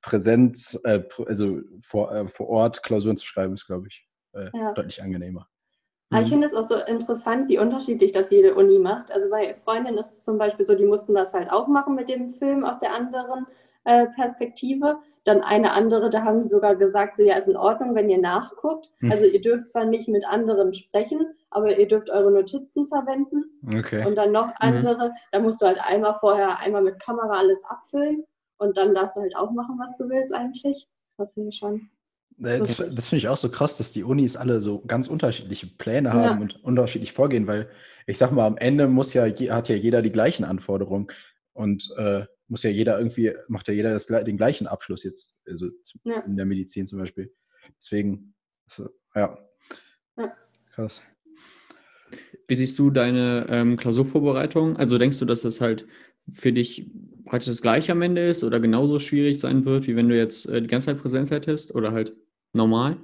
Präsenz, 0.01 0.79
äh, 0.85 1.03
also 1.27 1.59
vor, 1.83 2.13
äh, 2.15 2.29
vor 2.29 2.51
Ort 2.51 2.85
Klausuren 2.85 3.17
zu 3.17 3.27
schreiben, 3.27 3.55
ist, 3.55 3.67
glaube 3.67 3.89
ich, 3.89 4.07
äh, 4.33 4.49
ja. 4.55 4.75
deutlich 4.75 5.03
angenehmer. 5.03 5.49
Aber 6.11 6.23
ich 6.23 6.29
mhm. 6.29 6.35
finde 6.35 6.47
es 6.47 6.55
auch 6.55 6.69
so 6.69 6.77
interessant, 6.77 7.49
wie 7.49 7.59
unterschiedlich 7.59 8.13
das 8.13 8.31
jede 8.31 8.55
Uni 8.55 8.79
macht. 8.79 9.11
Also 9.11 9.29
bei 9.29 9.55
Freundinnen 9.55 9.99
ist 9.99 10.19
es 10.19 10.23
zum 10.23 10.39
Beispiel 10.39 10.65
so, 10.65 10.77
die 10.77 10.85
mussten 10.85 11.15
das 11.15 11.35
halt 11.35 11.51
auch 11.51 11.67
machen 11.67 11.97
mit 11.97 12.09
dem 12.09 12.33
Film 12.33 12.65
aus 12.65 12.79
der 12.79 12.93
anderen 12.93 13.47
äh, 13.83 14.07
Perspektive. 14.15 15.01
Dann 15.27 15.43
eine 15.43 15.73
andere, 15.73 16.09
da 16.09 16.23
haben 16.23 16.43
die 16.43 16.49
sogar 16.49 16.77
gesagt, 16.77 17.17
so 17.17 17.25
ja, 17.25 17.37
ist 17.37 17.49
in 17.49 17.57
Ordnung, 17.57 17.97
wenn 17.97 18.09
ihr 18.09 18.21
nachguckt. 18.21 18.93
Hm. 19.01 19.11
Also 19.11 19.25
ihr 19.25 19.41
dürft 19.41 19.69
zwar 19.69 19.85
nicht 19.85 20.09
mit 20.09 20.25
anderen 20.25 20.73
sprechen, 20.73 21.27
aber 21.51 21.77
ihr 21.77 21.89
dürft 21.89 22.11
eure 22.11 22.31
Notizen 22.31 22.87
verwenden. 22.87 23.45
Okay. 23.77 24.07
Und 24.07 24.15
dann 24.15 24.31
noch 24.31 24.47
mhm. 24.47 24.55
andere, 24.59 25.09
mhm. 25.09 25.15
da 25.33 25.41
musst 25.41 25.61
du 25.61 25.67
halt 25.67 25.81
einmal 25.81 26.17
vorher 26.21 26.61
einmal 26.61 26.83
mit 26.83 27.01
Kamera 27.03 27.39
alles 27.39 27.61
abfüllen 27.69 28.25
und 28.59 28.77
dann 28.77 28.95
darfst 28.95 29.17
du 29.17 29.21
halt 29.21 29.37
auch 29.37 29.51
machen, 29.51 29.77
was 29.79 29.99
du 29.99 30.09
willst 30.09 30.33
eigentlich. 30.33 30.87
Das 31.19 31.35
finde 31.35 31.49
ich 31.49 31.57
schon 31.57 31.89
Das, 32.37 32.77
das 32.77 33.09
finde 33.09 33.17
ich 33.17 33.29
auch 33.29 33.37
so 33.37 33.51
krass, 33.51 33.79
dass 33.79 33.93
die 33.93 34.05
Unis 34.05 34.37
alle 34.37 34.61
so 34.61 34.81
ganz 34.87 35.09
unterschiedliche 35.09 35.67
Pläne 35.67 36.13
haben 36.13 36.23
ja. 36.23 36.41
und 36.41 36.65
unterschiedlich 36.65 37.13
vorgehen, 37.13 37.49
weil 37.49 37.69
ich 38.07 38.19
sag 38.19 38.31
mal, 38.31 38.47
am 38.47 38.59
Ende 38.59 38.87
muss 38.87 39.13
ja, 39.15 39.25
hat 39.25 39.69
ja 39.69 39.75
jeder 39.75 40.03
die 40.03 40.13
gleichen 40.13 40.45
Anforderungen 40.45 41.09
und 41.53 41.93
äh, 41.97 42.27
muss 42.49 42.63
ja 42.63 42.71
jeder 42.71 42.99
irgendwie, 42.99 43.33
macht 43.49 43.69
ja 43.69 43.75
jeder 43.75 43.93
das, 43.93 44.07
den 44.07 44.37
gleichen 44.37 44.67
Abschluss 44.67 45.03
jetzt, 45.05 45.41
also 45.49 45.69
ja. 46.05 46.21
in 46.21 46.37
der 46.37 46.47
Medizin 46.47 46.87
zum 46.87 46.99
Beispiel. 46.99 47.33
Deswegen, 47.79 48.35
also, 48.69 48.91
ja. 49.15 49.39
ja. 50.17 50.37
Krass. 50.73 51.03
Wie 52.49 52.55
siehst 52.55 52.79
du 52.79 52.91
deine 52.91 53.47
ähm, 53.51 53.77
Klausurvorbereitung? 53.77 54.77
Also 54.77 54.99
denkst 54.99 55.19
du, 55.19 55.25
dass 55.25 55.43
das 55.43 55.61
halt 55.61 55.87
für 56.33 56.53
dich 56.53 56.91
praktisch 57.25 57.49
das 57.49 57.63
gleiche 57.63 57.93
am 57.93 58.03
Ende 58.03 58.27
ist 58.27 58.45
oder 58.45 58.61
genauso 58.61 58.99
schwierig 58.99 59.41
sein 59.41 59.65
wird, 59.65 59.87
wie 59.87 59.97
wenn 59.97 60.09
du 60.09 60.17
jetzt 60.17 60.49
äh, 60.49 60.61
die 60.61 60.69
ganze 60.69 60.87
Zeit 60.87 60.99
Präsenz 60.99 61.31
hättest 61.31 61.75
oder 61.75 61.93
halt 61.93 62.17
normal? 62.53 62.99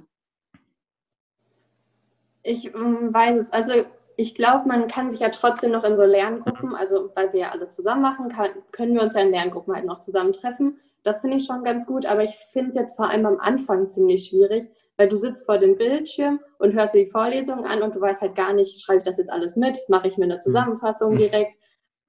Ich 2.43 2.73
ähm, 2.73 3.13
weiß 3.13 3.41
es. 3.41 3.53
Also 3.53 3.85
ich 4.17 4.35
glaube, 4.35 4.67
man 4.67 4.87
kann 4.87 5.11
sich 5.11 5.19
ja 5.19 5.29
trotzdem 5.29 5.71
noch 5.71 5.83
in 5.83 5.97
so 5.97 6.03
Lerngruppen, 6.03 6.75
also 6.75 7.11
weil 7.15 7.33
wir 7.33 7.39
ja 7.41 7.49
alles 7.51 7.75
zusammen 7.75 8.01
machen, 8.01 8.29
kann, 8.29 8.49
können 8.71 8.93
wir 8.93 9.01
uns 9.01 9.13
ja 9.13 9.21
in 9.21 9.31
Lerngruppen 9.31 9.73
halt 9.73 9.85
noch 9.85 9.99
zusammentreffen. 9.99 10.79
Das 11.03 11.21
finde 11.21 11.37
ich 11.37 11.45
schon 11.45 11.63
ganz 11.63 11.85
gut, 11.85 12.05
aber 12.05 12.23
ich 12.23 12.37
finde 12.51 12.69
es 12.69 12.75
jetzt 12.75 12.95
vor 12.95 13.09
allem 13.09 13.25
am 13.25 13.39
Anfang 13.39 13.89
ziemlich 13.89 14.27
schwierig, 14.27 14.71
weil 14.97 15.09
du 15.09 15.17
sitzt 15.17 15.45
vor 15.45 15.57
dem 15.57 15.77
Bildschirm 15.77 16.39
und 16.59 16.73
hörst 16.73 16.93
dir 16.93 17.05
die 17.05 17.11
Vorlesung 17.11 17.65
an 17.65 17.81
und 17.81 17.95
du 17.95 18.01
weißt 18.01 18.21
halt 18.21 18.35
gar 18.35 18.53
nicht, 18.53 18.81
schreibe 18.81 18.99
ich 18.99 19.03
das 19.03 19.17
jetzt 19.17 19.31
alles 19.31 19.55
mit, 19.55 19.77
mache 19.89 20.07
ich 20.07 20.17
mir 20.17 20.25
eine 20.25 20.35
mhm. 20.35 20.41
Zusammenfassung 20.41 21.15
direkt. 21.17 21.55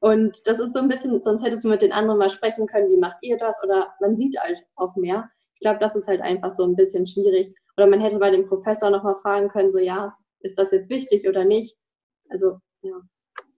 Und 0.01 0.47
das 0.47 0.61
ist 0.61 0.75
so 0.75 0.81
ein 0.81 0.89
bisschen, 0.89 1.23
sonst 1.23 1.45
hättest 1.45 1.65
du 1.65 1.69
mit 1.69 1.81
den 1.81 1.93
anderen 1.93 2.19
mal 2.19 2.31
sprechen 2.31 2.67
können, 2.67 2.91
wie 2.91 3.01
macht 3.01 3.17
ihr 3.23 3.39
das? 3.39 3.57
Oder 3.65 3.95
man 4.01 4.17
sieht 4.17 4.39
halt 4.39 4.63
auch 4.77 4.95
mehr. 4.97 5.31
Ich 5.55 5.61
glaube, 5.61 5.79
das 5.79 5.97
ist 5.97 6.07
halt 6.07 6.21
einfach 6.21 6.51
so 6.51 6.65
ein 6.65 6.77
bisschen 6.77 7.07
schwierig. 7.07 7.55
Oder 7.77 7.87
man 7.87 8.01
hätte 8.01 8.19
bei 8.19 8.31
dem 8.31 8.47
Professor 8.47 8.91
nochmal 8.91 9.17
fragen 9.17 9.49
können, 9.49 9.71
so 9.71 9.79
ja, 9.79 10.15
ist 10.41 10.59
das 10.59 10.73
jetzt 10.73 10.91
wichtig 10.91 11.27
oder 11.27 11.45
nicht? 11.45 11.75
Also, 12.35 12.59
ja. 12.83 13.01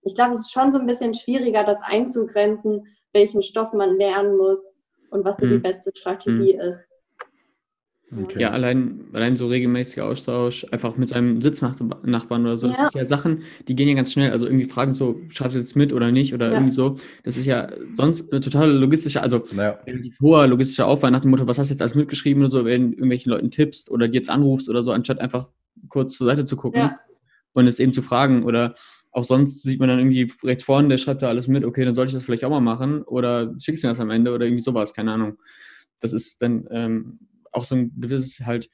Ich 0.03 0.15
glaube, 0.15 0.35
es 0.35 0.41
ist 0.41 0.53
schon 0.53 0.71
so 0.71 0.79
ein 0.79 0.87
bisschen 0.87 1.15
schwieriger, 1.15 1.65
das 1.65 1.79
einzugrenzen, 1.83 2.87
welchen 3.13 3.41
Stoff 3.43 3.73
man 3.73 3.97
lernen 3.97 4.37
muss 4.37 4.65
und 5.11 5.25
was 5.25 5.39
so 5.39 5.47
hm. 5.47 5.53
die 5.53 5.59
beste 5.59 5.91
Strategie 5.95 6.53
hm. 6.53 6.61
ist. 6.61 6.87
Okay. 8.23 8.41
Ja, 8.41 8.51
allein, 8.51 9.07
allein 9.15 9.35
so 9.35 9.49
regelmäßiger 9.49 10.05
Austausch, 10.05 10.65
einfach 10.71 10.97
mit 10.97 11.09
seinem 11.09 11.41
Sitznachbarn 11.41 12.45
oder 12.45 12.57
so. 12.57 12.69
Ja. 12.69 12.73
Das 12.73 12.87
ist 12.89 12.95
ja 12.95 13.05
Sachen, 13.05 13.43
die 13.67 13.75
gehen 13.75 13.89
ja 13.89 13.95
ganz 13.95 14.13
schnell. 14.13 14.31
Also 14.31 14.47
irgendwie 14.47 14.67
fragen 14.67 14.95
so, 14.95 15.21
schreibst 15.29 15.57
du 15.57 15.61
jetzt 15.61 15.75
mit 15.75 15.93
oder 15.93 16.13
nicht 16.13 16.33
oder 16.33 16.49
ja. 16.49 16.53
irgendwie 16.53 16.73
so. 16.73 16.97
Das 17.25 17.37
ist 17.37 17.47
ja 17.47 17.69
sonst 17.91 18.31
eine 18.31 18.41
totale 18.41 18.73
logistische, 18.73 19.23
also 19.23 19.43
naja. 19.53 19.81
hoher 20.21 20.47
logistischer 20.47 20.87
Aufwand 20.87 21.15
nach 21.15 21.23
dem 21.23 21.33
Motto, 21.33 21.49
was 21.49 21.59
hast 21.59 21.71
du 21.71 21.75
jetzt 21.75 21.81
alles 21.81 21.97
mitgeschrieben 21.97 22.43
oder 22.43 22.51
so, 22.51 22.65
wenn 22.65 22.93
du 22.93 22.97
irgendwelchen 22.99 23.33
Leuten 23.33 23.51
tippst 23.51 23.91
oder 23.91 24.07
die 24.07 24.17
jetzt 24.17 24.31
anrufst 24.31 24.69
oder 24.69 24.85
so, 24.85 24.93
anstatt 24.93 25.19
einfach 25.19 25.51
kurz 25.89 26.17
zur 26.17 26.29
Seite 26.29 26.45
zu 26.45 26.55
gucken 26.55 26.81
ja. 26.81 27.01
Und 27.57 27.67
es 27.67 27.79
eben 27.79 27.93
zu 27.93 28.03
fragen 28.03 28.45
oder 28.45 28.75
auch 29.13 29.25
sonst 29.25 29.63
sieht 29.63 29.81
man 29.81 29.89
dann 29.89 29.99
irgendwie 29.99 30.31
rechts 30.45 30.65
vorne, 30.65 30.89
der 30.89 30.99
schreibt 30.99 31.23
da 31.23 31.29
alles 31.29 31.49
mit, 31.49 31.65
okay, 31.65 31.85
dann 31.85 31.95
sollte 31.95 32.11
ich 32.11 32.15
das 32.15 32.25
vielleicht 32.25 32.45
auch 32.45 32.51
mal 32.51 32.61
machen 32.61 33.03
oder 33.03 33.55
schickst 33.59 33.83
du 33.83 33.87
mir 33.87 33.93
das 33.93 34.01
am 34.01 34.11
Ende 34.11 34.35
oder 34.35 34.45
irgendwie 34.45 34.63
sowas, 34.63 34.93
keine 34.93 35.13
Ahnung. 35.13 35.39
Das 36.01 36.13
ist 36.13 36.43
dann 36.43 36.67
ähm, 36.71 37.19
auch 37.53 37.65
so 37.65 37.75
ein 37.75 37.93
gewisses 37.99 38.41
halt, 38.45 38.69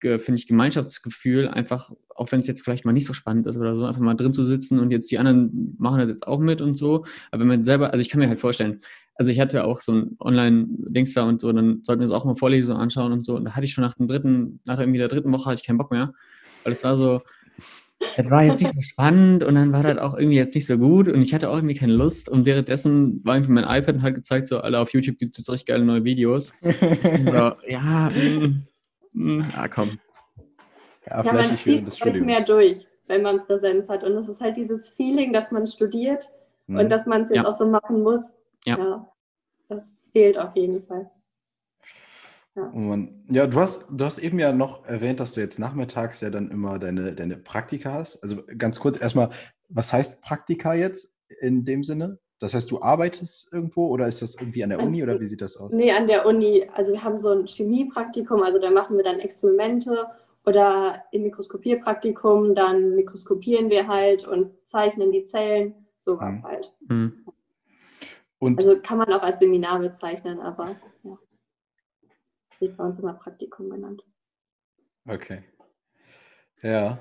finde 0.00 0.34
ich, 0.34 0.46
Gemeinschaftsgefühl, 0.46 1.48
einfach, 1.48 1.90
auch 2.14 2.30
wenn 2.30 2.40
es 2.40 2.46
jetzt 2.46 2.62
vielleicht 2.62 2.84
mal 2.84 2.92
nicht 2.92 3.06
so 3.06 3.14
spannend 3.14 3.46
ist 3.46 3.56
oder 3.56 3.74
so, 3.74 3.86
einfach 3.86 4.02
mal 4.02 4.14
drin 4.14 4.34
zu 4.34 4.44
sitzen 4.44 4.78
und 4.78 4.90
jetzt 4.90 5.10
die 5.10 5.18
anderen 5.18 5.74
machen 5.78 5.98
das 6.00 6.08
jetzt 6.08 6.26
auch 6.26 6.38
mit 6.38 6.60
und 6.60 6.74
so. 6.74 7.04
Aber 7.30 7.40
wenn 7.40 7.48
man 7.48 7.64
selber, 7.64 7.90
also 7.90 8.02
ich 8.02 8.10
kann 8.10 8.20
mir 8.20 8.28
halt 8.28 8.38
vorstellen, 8.38 8.80
also 9.14 9.32
ich 9.32 9.40
hatte 9.40 9.64
auch 9.64 9.80
so 9.80 9.92
ein 9.92 10.16
Online-Dings 10.20 11.14
da 11.14 11.24
und 11.24 11.40
so, 11.40 11.50
dann 11.50 11.82
sollten 11.82 12.00
wir 12.00 12.04
uns 12.06 12.14
auch 12.14 12.24
mal 12.24 12.36
Vorlesungen 12.36 12.80
anschauen 12.80 13.10
und 13.10 13.24
so. 13.24 13.36
Und 13.36 13.46
da 13.46 13.56
hatte 13.56 13.64
ich 13.64 13.72
schon 13.72 13.82
nach 13.82 13.94
dem 13.94 14.06
dritten, 14.06 14.60
nach 14.64 14.78
irgendwie 14.78 14.98
der 14.98 15.08
dritten 15.08 15.32
Woche 15.32 15.46
hatte 15.46 15.60
ich 15.60 15.66
keinen 15.66 15.78
Bock 15.78 15.90
mehr. 15.90 16.12
Weil 16.62 16.72
es 16.72 16.84
war 16.84 16.96
so, 16.96 17.20
es 18.16 18.30
war 18.30 18.44
jetzt 18.44 18.60
nicht 18.60 18.72
so 18.72 18.80
spannend 18.80 19.42
und 19.42 19.56
dann 19.56 19.72
war 19.72 19.82
das 19.82 19.98
auch 19.98 20.14
irgendwie 20.14 20.36
jetzt 20.36 20.54
nicht 20.54 20.66
so 20.66 20.78
gut 20.78 21.08
und 21.08 21.20
ich 21.20 21.34
hatte 21.34 21.50
auch 21.50 21.56
irgendwie 21.56 21.74
keine 21.74 21.92
Lust 21.92 22.28
und 22.28 22.46
währenddessen 22.46 23.24
war 23.24 23.36
irgendwie 23.36 23.52
mein 23.52 23.64
iPad 23.64 23.96
und 23.96 24.02
hat 24.02 24.14
gezeigt, 24.14 24.48
so, 24.48 24.60
alle 24.60 24.78
auf 24.78 24.92
YouTube 24.92 25.18
gibt 25.18 25.34
es 25.34 25.38
jetzt 25.38 25.52
richtig 25.52 25.66
geile 25.66 25.84
neue 25.84 26.04
Videos. 26.04 26.52
so, 26.62 27.52
ja, 27.68 28.10
mm, 28.10 28.66
mm, 29.12 29.40
ja, 29.52 29.68
komm. 29.68 29.98
Ja, 31.06 31.24
ja 31.24 31.32
man 31.32 31.56
zieht 31.56 31.88
es 31.88 32.00
halt 32.00 32.24
mehr 32.24 32.42
durch, 32.42 32.86
wenn 33.08 33.22
man 33.22 33.44
Präsenz 33.44 33.88
hat 33.88 34.04
und 34.04 34.12
es 34.12 34.28
ist 34.28 34.40
halt 34.40 34.56
dieses 34.56 34.90
Feeling, 34.90 35.32
dass 35.32 35.50
man 35.50 35.66
studiert 35.66 36.24
hm. 36.66 36.76
und 36.76 36.90
dass 36.90 37.06
man 37.06 37.22
es 37.22 37.30
jetzt 37.30 37.38
ja. 37.38 37.46
auch 37.46 37.56
so 37.56 37.66
machen 37.66 38.02
muss. 38.02 38.38
Ja. 38.64 38.78
ja, 38.78 39.12
das 39.68 40.08
fehlt 40.12 40.38
auf 40.38 40.54
jeden 40.54 40.84
Fall. 40.86 41.10
Ja. 42.58 42.64
Und 42.64 43.24
ja, 43.30 43.46
du 43.46 43.60
hast, 43.60 43.88
du 43.90 44.04
hast 44.04 44.18
eben 44.18 44.38
ja 44.38 44.52
noch 44.52 44.84
erwähnt, 44.86 45.20
dass 45.20 45.34
du 45.34 45.40
jetzt 45.40 45.58
nachmittags 45.58 46.20
ja 46.20 46.30
dann 46.30 46.50
immer 46.50 46.78
deine, 46.78 47.14
deine 47.14 47.36
Praktika 47.36 47.92
hast. 47.92 48.22
Also 48.22 48.42
ganz 48.56 48.80
kurz 48.80 49.00
erstmal, 49.00 49.30
was 49.68 49.92
heißt 49.92 50.22
Praktika 50.22 50.74
jetzt 50.74 51.14
in 51.40 51.64
dem 51.64 51.84
Sinne? 51.84 52.18
Das 52.40 52.54
heißt, 52.54 52.70
du 52.70 52.82
arbeitest 52.82 53.52
irgendwo 53.52 53.88
oder 53.88 54.08
ist 54.08 54.22
das 54.22 54.36
irgendwie 54.36 54.62
an 54.64 54.70
der 54.70 54.80
Uni 54.80 55.00
also, 55.00 55.12
oder 55.12 55.20
wie 55.20 55.26
sieht 55.26 55.40
das 55.40 55.56
aus? 55.56 55.72
Nee, 55.72 55.92
an 55.92 56.06
der 56.06 56.26
Uni. 56.26 56.68
Also 56.72 56.92
wir 56.92 57.02
haben 57.02 57.20
so 57.20 57.30
ein 57.30 57.46
Chemiepraktikum, 57.46 58.42
also 58.42 58.58
da 58.58 58.70
machen 58.70 58.96
wir 58.96 59.04
dann 59.04 59.20
Experimente 59.20 60.06
oder 60.46 61.04
im 61.12 61.22
Mikroskopierpraktikum, 61.24 62.54
dann 62.54 62.94
mikroskopieren 62.94 63.70
wir 63.70 63.86
halt 63.86 64.26
und 64.26 64.50
zeichnen 64.64 65.12
die 65.12 65.24
Zellen, 65.24 65.74
sowas 65.98 66.36
mhm. 66.36 66.42
halt. 66.44 66.72
Mhm. 66.88 67.24
also 68.56 68.80
kann 68.80 68.98
man 68.98 69.12
auch 69.12 69.22
als 69.22 69.40
Seminar 69.40 69.78
bezeichnen, 69.80 70.40
aber 70.40 70.76
ja 71.04 71.18
wird 72.60 72.76
bei 72.76 72.84
uns 72.84 72.98
immer 72.98 73.14
Praktikum 73.14 73.70
genannt. 73.70 74.02
Okay. 75.06 75.42
Ja. 76.62 77.00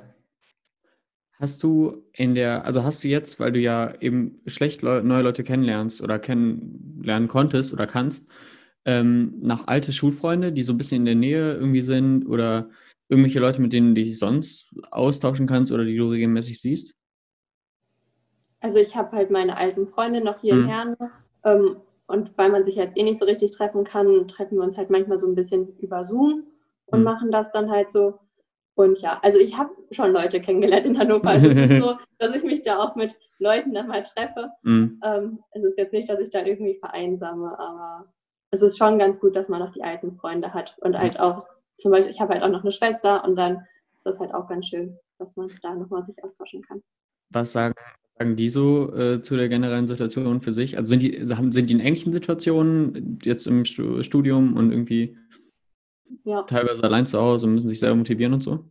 Hast 1.40 1.62
du 1.62 2.04
in 2.14 2.34
der, 2.34 2.66
also 2.66 2.84
hast 2.84 3.04
du 3.04 3.08
jetzt, 3.08 3.40
weil 3.40 3.52
du 3.52 3.60
ja 3.60 3.94
eben 4.02 4.42
schlecht 4.48 4.82
Leu 4.82 5.02
neue 5.02 5.22
Leute 5.22 5.44
kennenlernst 5.44 6.02
oder 6.02 6.18
kennenlernen 6.18 7.28
konntest 7.28 7.74
oder 7.74 7.86
kannst, 7.86 8.32
ähm, 8.86 9.34
nach 9.40 9.68
alte 9.68 9.94
Schulfreunde, 9.94 10.52
die 10.52 10.64
so 10.64 10.74
ein 10.74 10.78
bisschen 10.78 11.02
in 11.02 11.06
der 11.06 11.16
Nähe 11.16 11.54
irgendwie 11.54 11.82
sind 11.82 12.26
oder 12.26 12.70
irgendwelche 13.10 13.40
Leute, 13.40 13.62
mit 13.62 13.74
denen 13.74 13.94
du 13.94 14.02
dich 14.02 14.18
sonst 14.18 14.74
austauschen 14.92 15.46
kannst 15.46 15.72
oder 15.72 15.86
die 15.86 15.96
du 15.96 16.08
regelmäßig 16.08 16.60
siehst? 16.60 16.96
Also 18.60 18.80
ich 18.80 18.96
habe 18.96 19.16
halt 19.16 19.30
meine 19.30 19.58
alten 19.58 19.88
Freunde 19.88 20.22
noch 20.22 20.42
hier 20.42 20.54
hm. 20.54 20.62
in 20.62 20.68
Herne 20.68 20.98
ähm, 21.44 21.78
und 22.08 22.38
weil 22.38 22.50
man 22.50 22.66
sich 22.66 22.76
jetzt 22.76 22.98
eh 22.98 23.04
nicht 23.04 23.20
so 23.20 23.26
richtig 23.26 23.52
treffen 23.52 23.84
kann, 23.84 24.28
treffen 24.28 24.58
wir 24.58 24.64
uns 24.64 24.78
halt 24.78 24.90
manchmal 24.90 25.18
so 25.18 25.28
ein 25.28 25.36
bisschen 25.36 25.78
über 25.78 26.04
Zoom 26.04 26.46
und 26.86 27.00
mhm. 27.00 27.06
machen 27.06 27.32
das 27.32 27.52
dann 27.52 27.70
halt 27.70 27.92
so. 27.92 28.20
Und 28.76 29.02
ja, 29.02 29.20
also 29.24 29.40
ich 29.40 29.58
habe 29.58 29.72
schon 29.92 30.14
Leute 30.14 30.40
kennengelernt 30.40 30.86
in 30.86 30.98
Hannover. 30.98 31.30
Also 31.30 31.50
es 31.50 31.70
ist 31.70 31.82
so, 31.82 31.96
dass 32.20 32.36
ich 32.36 32.44
mich 32.44 32.62
da 32.62 32.80
auch 32.80 32.96
mit 32.96 33.16
Leuten 33.40 33.74
dann 33.74 33.88
mal 33.88 34.04
treffe. 34.04 34.52
Mhm. 34.64 35.02
Ähm, 35.04 35.40
es 35.52 35.64
ist 35.64 35.78
jetzt 35.78 35.94
nicht, 35.94 36.08
dass 36.10 36.20
ich 36.20 36.30
da 36.30 36.46
irgendwie 36.46 36.76
vereinsame, 36.76 37.60
aber 37.60 38.06
es 38.52 38.62
ist 38.62 38.78
schon 38.78 38.98
ganz 39.00 39.20
gut, 39.20 39.36
dass 39.36 39.50
man 39.50 39.60
noch 39.60 39.74
die 39.74 39.84
alten 39.84 40.16
Freunde 40.16 40.54
hat. 40.54 40.78
Und 40.80 40.98
halt 40.98 41.20
auch, 41.20 41.46
zum 41.78 41.92
Beispiel, 41.92 42.12
ich 42.12 42.22
habe 42.22 42.34
halt 42.34 42.44
auch 42.44 42.50
noch 42.50 42.62
eine 42.62 42.72
Schwester 42.72 43.24
und 43.26 43.36
dann 43.36 43.66
ist 43.98 44.06
das 44.06 44.20
halt 44.20 44.34
auch 44.34 44.48
ganz 44.48 44.68
schön, 44.68 44.98
dass 45.18 45.36
man 45.36 45.50
da 45.62 45.76
nochmal 45.76 46.06
sich 46.06 46.24
austauschen 46.24 46.62
kann. 46.62 46.82
Was 47.32 47.52
sagen 47.52 47.74
sagen 48.18 48.36
die 48.36 48.50
so 48.50 48.94
äh, 48.96 49.22
zu 49.22 49.36
der 49.36 49.50
generellen 49.50 49.88
Situation 49.88 50.42
für 50.42 50.54
sich? 50.54 50.78
Also 50.78 50.90
sind 50.90 51.02
die, 51.02 51.20
sind 51.24 51.70
die 51.70 51.74
in 51.74 51.80
ähnlichen 51.80 52.14
Situationen 52.14 53.20
jetzt 53.24 53.48
im 53.48 53.66
Studium 53.66 54.56
und 54.56 54.72
irgendwie 54.72 55.18
ja. 56.24 56.44
teilweise 56.44 56.84
allein 56.84 57.06
zu 57.06 57.20
Hause 57.20 57.46
und 57.46 57.54
müssen 57.54 57.70
sich 57.70 57.80
selber 57.80 57.96
motivieren 57.96 58.34
und 58.34 58.42
so? 58.42 58.66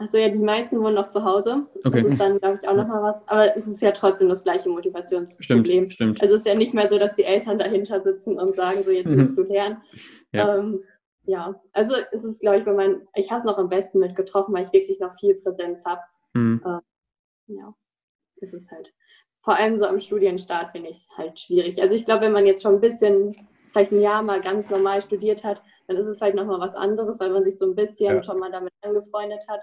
Also 0.00 0.16
ja, 0.16 0.28
die 0.28 0.38
meisten 0.38 0.78
wohnen 0.78 0.94
noch 0.94 1.08
zu 1.08 1.24
Hause. 1.24 1.66
Okay. 1.84 2.02
Das 2.02 2.12
ist 2.12 2.20
dann, 2.20 2.38
glaube 2.38 2.60
ich, 2.62 2.68
auch 2.68 2.76
nochmal 2.76 3.02
was. 3.02 3.26
Aber 3.26 3.56
es 3.56 3.66
ist 3.66 3.82
ja 3.82 3.90
trotzdem 3.90 4.28
das 4.28 4.44
gleiche 4.44 4.68
Motivationsproblem. 4.68 5.90
Stimmt, 5.90 5.92
stimmt. 5.92 6.22
Also 6.22 6.34
es 6.34 6.42
ist 6.42 6.46
ja 6.46 6.54
nicht 6.54 6.72
mehr 6.72 6.88
so, 6.88 6.98
dass 6.98 7.16
die 7.16 7.24
Eltern 7.24 7.58
dahinter 7.58 8.00
sitzen 8.00 8.38
und 8.38 8.54
sagen, 8.54 8.84
so 8.84 8.92
jetzt 8.92 9.08
musst 9.08 9.36
du 9.38 9.42
lernen. 9.42 9.78
Ja. 10.32 10.56
Ähm, 10.56 10.84
ja, 11.24 11.60
also 11.72 11.94
es 12.12 12.24
ist, 12.24 12.40
glaube 12.40 12.58
ich, 12.58 12.66
wenn 12.66 12.76
man, 12.76 13.02
ich 13.14 13.30
habe 13.30 13.40
es 13.40 13.44
noch 13.44 13.58
am 13.58 13.68
besten 13.68 13.98
mitgetroffen, 13.98 14.54
weil 14.54 14.66
ich 14.66 14.72
wirklich 14.72 15.00
noch 15.00 15.18
viel 15.18 15.34
Präsenz 15.34 15.84
habe. 15.84 16.00
Mhm. 16.32 16.62
Äh, 16.64 17.54
ja 17.54 17.74
ist 18.40 18.54
es 18.54 18.70
halt, 18.70 18.92
vor 19.42 19.56
allem 19.56 19.76
so 19.78 19.86
am 19.86 20.00
Studienstart 20.00 20.72
finde 20.72 20.90
ich 20.90 20.96
es 20.98 21.08
halt 21.16 21.40
schwierig. 21.40 21.80
Also 21.80 21.94
ich 21.94 22.04
glaube, 22.04 22.26
wenn 22.26 22.32
man 22.32 22.46
jetzt 22.46 22.62
schon 22.62 22.74
ein 22.74 22.80
bisschen, 22.80 23.48
vielleicht 23.72 23.92
ein 23.92 24.00
Jahr 24.00 24.22
mal 24.22 24.40
ganz 24.40 24.68
normal 24.70 25.00
studiert 25.02 25.44
hat, 25.44 25.62
dann 25.86 25.96
ist 25.96 26.06
es 26.06 26.18
vielleicht 26.18 26.36
nochmal 26.36 26.60
was 26.60 26.74
anderes, 26.74 27.18
weil 27.20 27.30
man 27.30 27.44
sich 27.44 27.58
so 27.58 27.66
ein 27.66 27.74
bisschen 27.74 28.16
ja. 28.16 28.22
schon 28.22 28.38
mal 28.38 28.50
damit 28.50 28.72
angefreundet 28.82 29.44
hat. 29.48 29.60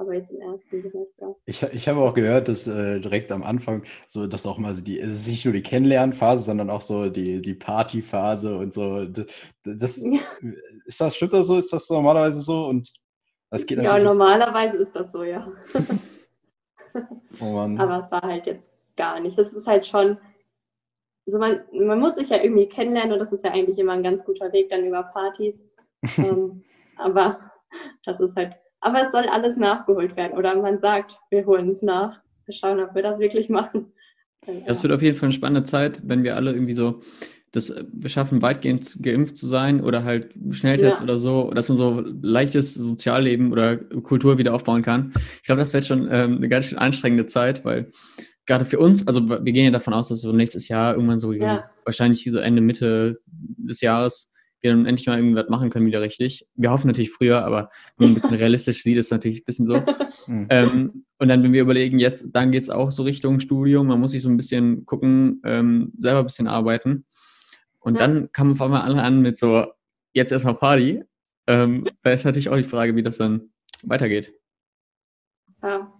Aber 0.00 0.14
jetzt 0.14 0.30
im 0.30 0.40
ersten 0.40 0.80
Semester. 0.80 1.34
Ich, 1.44 1.60
ich 1.62 1.88
habe 1.88 2.00
auch 2.00 2.14
gehört, 2.14 2.46
dass 2.46 2.68
äh, 2.68 3.00
direkt 3.00 3.32
am 3.32 3.42
Anfang 3.42 3.82
so, 4.06 4.28
dass 4.28 4.46
auch 4.46 4.56
mal 4.56 4.72
so 4.74 4.84
die, 4.84 5.00
es 5.00 5.12
ist 5.12 5.28
nicht 5.28 5.44
nur 5.44 5.52
die 5.52 5.62
Kennenlernphase, 5.62 6.44
sondern 6.44 6.70
auch 6.70 6.82
so 6.82 7.10
die, 7.10 7.42
die 7.42 7.54
Partyphase 7.54 8.56
und 8.56 8.72
so. 8.72 9.06
Das, 9.06 9.98
ist 10.84 11.00
das, 11.00 11.16
stimmt 11.16 11.32
das 11.32 11.48
so? 11.48 11.58
Ist 11.58 11.72
das 11.72 11.90
normalerweise 11.90 12.40
so? 12.40 12.66
Und 12.66 12.88
das 13.50 13.66
geht 13.66 13.82
Ja, 13.82 13.98
normalerweise 13.98 14.76
ist 14.76 14.94
das 14.94 15.10
so, 15.10 15.24
ja. 15.24 15.50
Oh 17.40 17.58
Aber 17.58 17.98
es 17.98 18.10
war 18.10 18.22
halt 18.22 18.46
jetzt 18.46 18.70
gar 18.96 19.20
nicht. 19.20 19.38
Das 19.38 19.52
ist 19.52 19.66
halt 19.66 19.86
schon, 19.86 20.18
so 21.26 21.38
man, 21.38 21.60
man 21.72 22.00
muss 22.00 22.16
sich 22.16 22.28
ja 22.30 22.42
irgendwie 22.42 22.66
kennenlernen 22.66 23.12
und 23.12 23.18
das 23.18 23.32
ist 23.32 23.44
ja 23.44 23.52
eigentlich 23.52 23.78
immer 23.78 23.92
ein 23.92 24.02
ganz 24.02 24.24
guter 24.24 24.52
Weg 24.52 24.70
dann 24.70 24.84
über 24.84 25.02
Partys. 25.02 25.60
ähm, 26.18 26.62
Aber 26.96 27.38
das 28.04 28.20
ist 28.20 28.36
halt, 28.36 28.54
aber 28.80 29.02
es 29.02 29.12
soll 29.12 29.26
alles 29.26 29.56
nachgeholt 29.56 30.16
werden. 30.16 30.36
Oder 30.36 30.56
man 30.56 30.78
sagt, 30.78 31.18
wir 31.30 31.46
holen 31.46 31.70
es 31.70 31.82
nach. 31.82 32.20
Wir 32.44 32.54
schauen, 32.54 32.80
ob 32.80 32.94
wir 32.94 33.02
das 33.02 33.18
wirklich 33.18 33.48
machen. 33.48 33.92
Das 34.66 34.82
wird 34.82 34.92
auf 34.92 35.02
jeden 35.02 35.16
Fall 35.16 35.26
eine 35.26 35.32
spannende 35.32 35.62
Zeit, 35.64 36.00
wenn 36.04 36.22
wir 36.22 36.36
alle 36.36 36.52
irgendwie 36.52 36.72
so 36.72 37.00
das 37.52 37.74
wir 37.92 38.10
schaffen, 38.10 38.42
weitgehend 38.42 38.98
geimpft 39.02 39.36
zu 39.36 39.46
sein 39.46 39.80
oder 39.80 40.04
halt 40.04 40.34
Schnelltest 40.50 40.98
ja. 40.98 41.04
oder 41.04 41.18
so, 41.18 41.50
dass 41.50 41.68
man 41.68 41.78
so 41.78 42.04
leichtes 42.22 42.74
Sozialleben 42.74 43.52
oder 43.52 43.76
Kultur 43.76 44.38
wieder 44.38 44.54
aufbauen 44.54 44.82
kann. 44.82 45.12
Ich 45.36 45.44
glaube, 45.44 45.60
das 45.60 45.72
wird 45.72 45.86
schon 45.86 46.08
ähm, 46.10 46.36
eine 46.36 46.48
ganz 46.48 46.66
schön 46.66 46.78
anstrengende 46.78 47.26
Zeit, 47.26 47.64
weil 47.64 47.90
gerade 48.46 48.64
für 48.64 48.78
uns, 48.78 49.06
also 49.06 49.28
wir 49.28 49.40
gehen 49.40 49.64
ja 49.64 49.70
davon 49.70 49.94
aus, 49.94 50.08
dass 50.08 50.20
so 50.20 50.32
nächstes 50.32 50.68
Jahr 50.68 50.94
irgendwann 50.94 51.20
so 51.20 51.32
ja. 51.32 51.70
wahrscheinlich 51.84 52.24
so 52.24 52.38
Ende 52.38 52.60
Mitte 52.60 53.18
des 53.26 53.80
Jahres 53.80 54.30
wir 54.60 54.70
dann 54.70 54.86
endlich 54.86 55.06
mal 55.06 55.18
irgendwas 55.18 55.48
machen 55.48 55.70
können 55.70 55.86
wieder 55.86 56.00
richtig. 56.00 56.46
Wir 56.56 56.70
hoffen 56.70 56.88
natürlich 56.88 57.10
früher, 57.10 57.44
aber 57.44 57.70
wenn 57.96 58.08
man 58.08 58.10
ein 58.10 58.14
bisschen 58.14 58.34
realistisch 58.36 58.82
sieht, 58.82 58.96
ist 58.96 59.06
es 59.06 59.10
natürlich 59.12 59.42
ein 59.42 59.44
bisschen 59.44 59.66
so. 59.66 59.82
Mhm. 60.28 60.46
ähm, 60.50 61.04
und 61.18 61.28
dann, 61.28 61.42
wenn 61.42 61.54
wir 61.54 61.62
überlegen, 61.62 61.98
jetzt, 61.98 62.26
dann 62.34 62.50
geht 62.50 62.60
es 62.60 62.68
auch 62.68 62.90
so 62.90 63.02
Richtung 63.02 63.40
Studium, 63.40 63.86
man 63.86 63.98
muss 63.98 64.10
sich 64.10 64.20
so 64.20 64.28
ein 64.28 64.36
bisschen 64.36 64.84
gucken, 64.84 65.40
ähm, 65.42 65.90
selber 65.96 66.18
ein 66.18 66.26
bisschen 66.26 66.48
arbeiten. 66.48 67.06
Und 67.80 67.94
ja. 67.94 68.06
dann 68.06 68.32
kam 68.32 68.52
auf 68.52 68.60
einmal 68.60 68.82
alle 68.82 69.02
an 69.02 69.20
mit 69.20 69.36
so, 69.36 69.66
jetzt 70.12 70.32
erstmal 70.32 70.54
Party. 70.54 71.04
Ähm, 71.46 71.84
da 72.02 72.10
ist 72.10 72.24
natürlich 72.24 72.50
auch 72.50 72.56
die 72.56 72.62
Frage, 72.62 72.94
wie 72.96 73.02
das 73.02 73.18
dann 73.18 73.50
weitergeht. 73.82 74.34
Ja. 75.62 75.92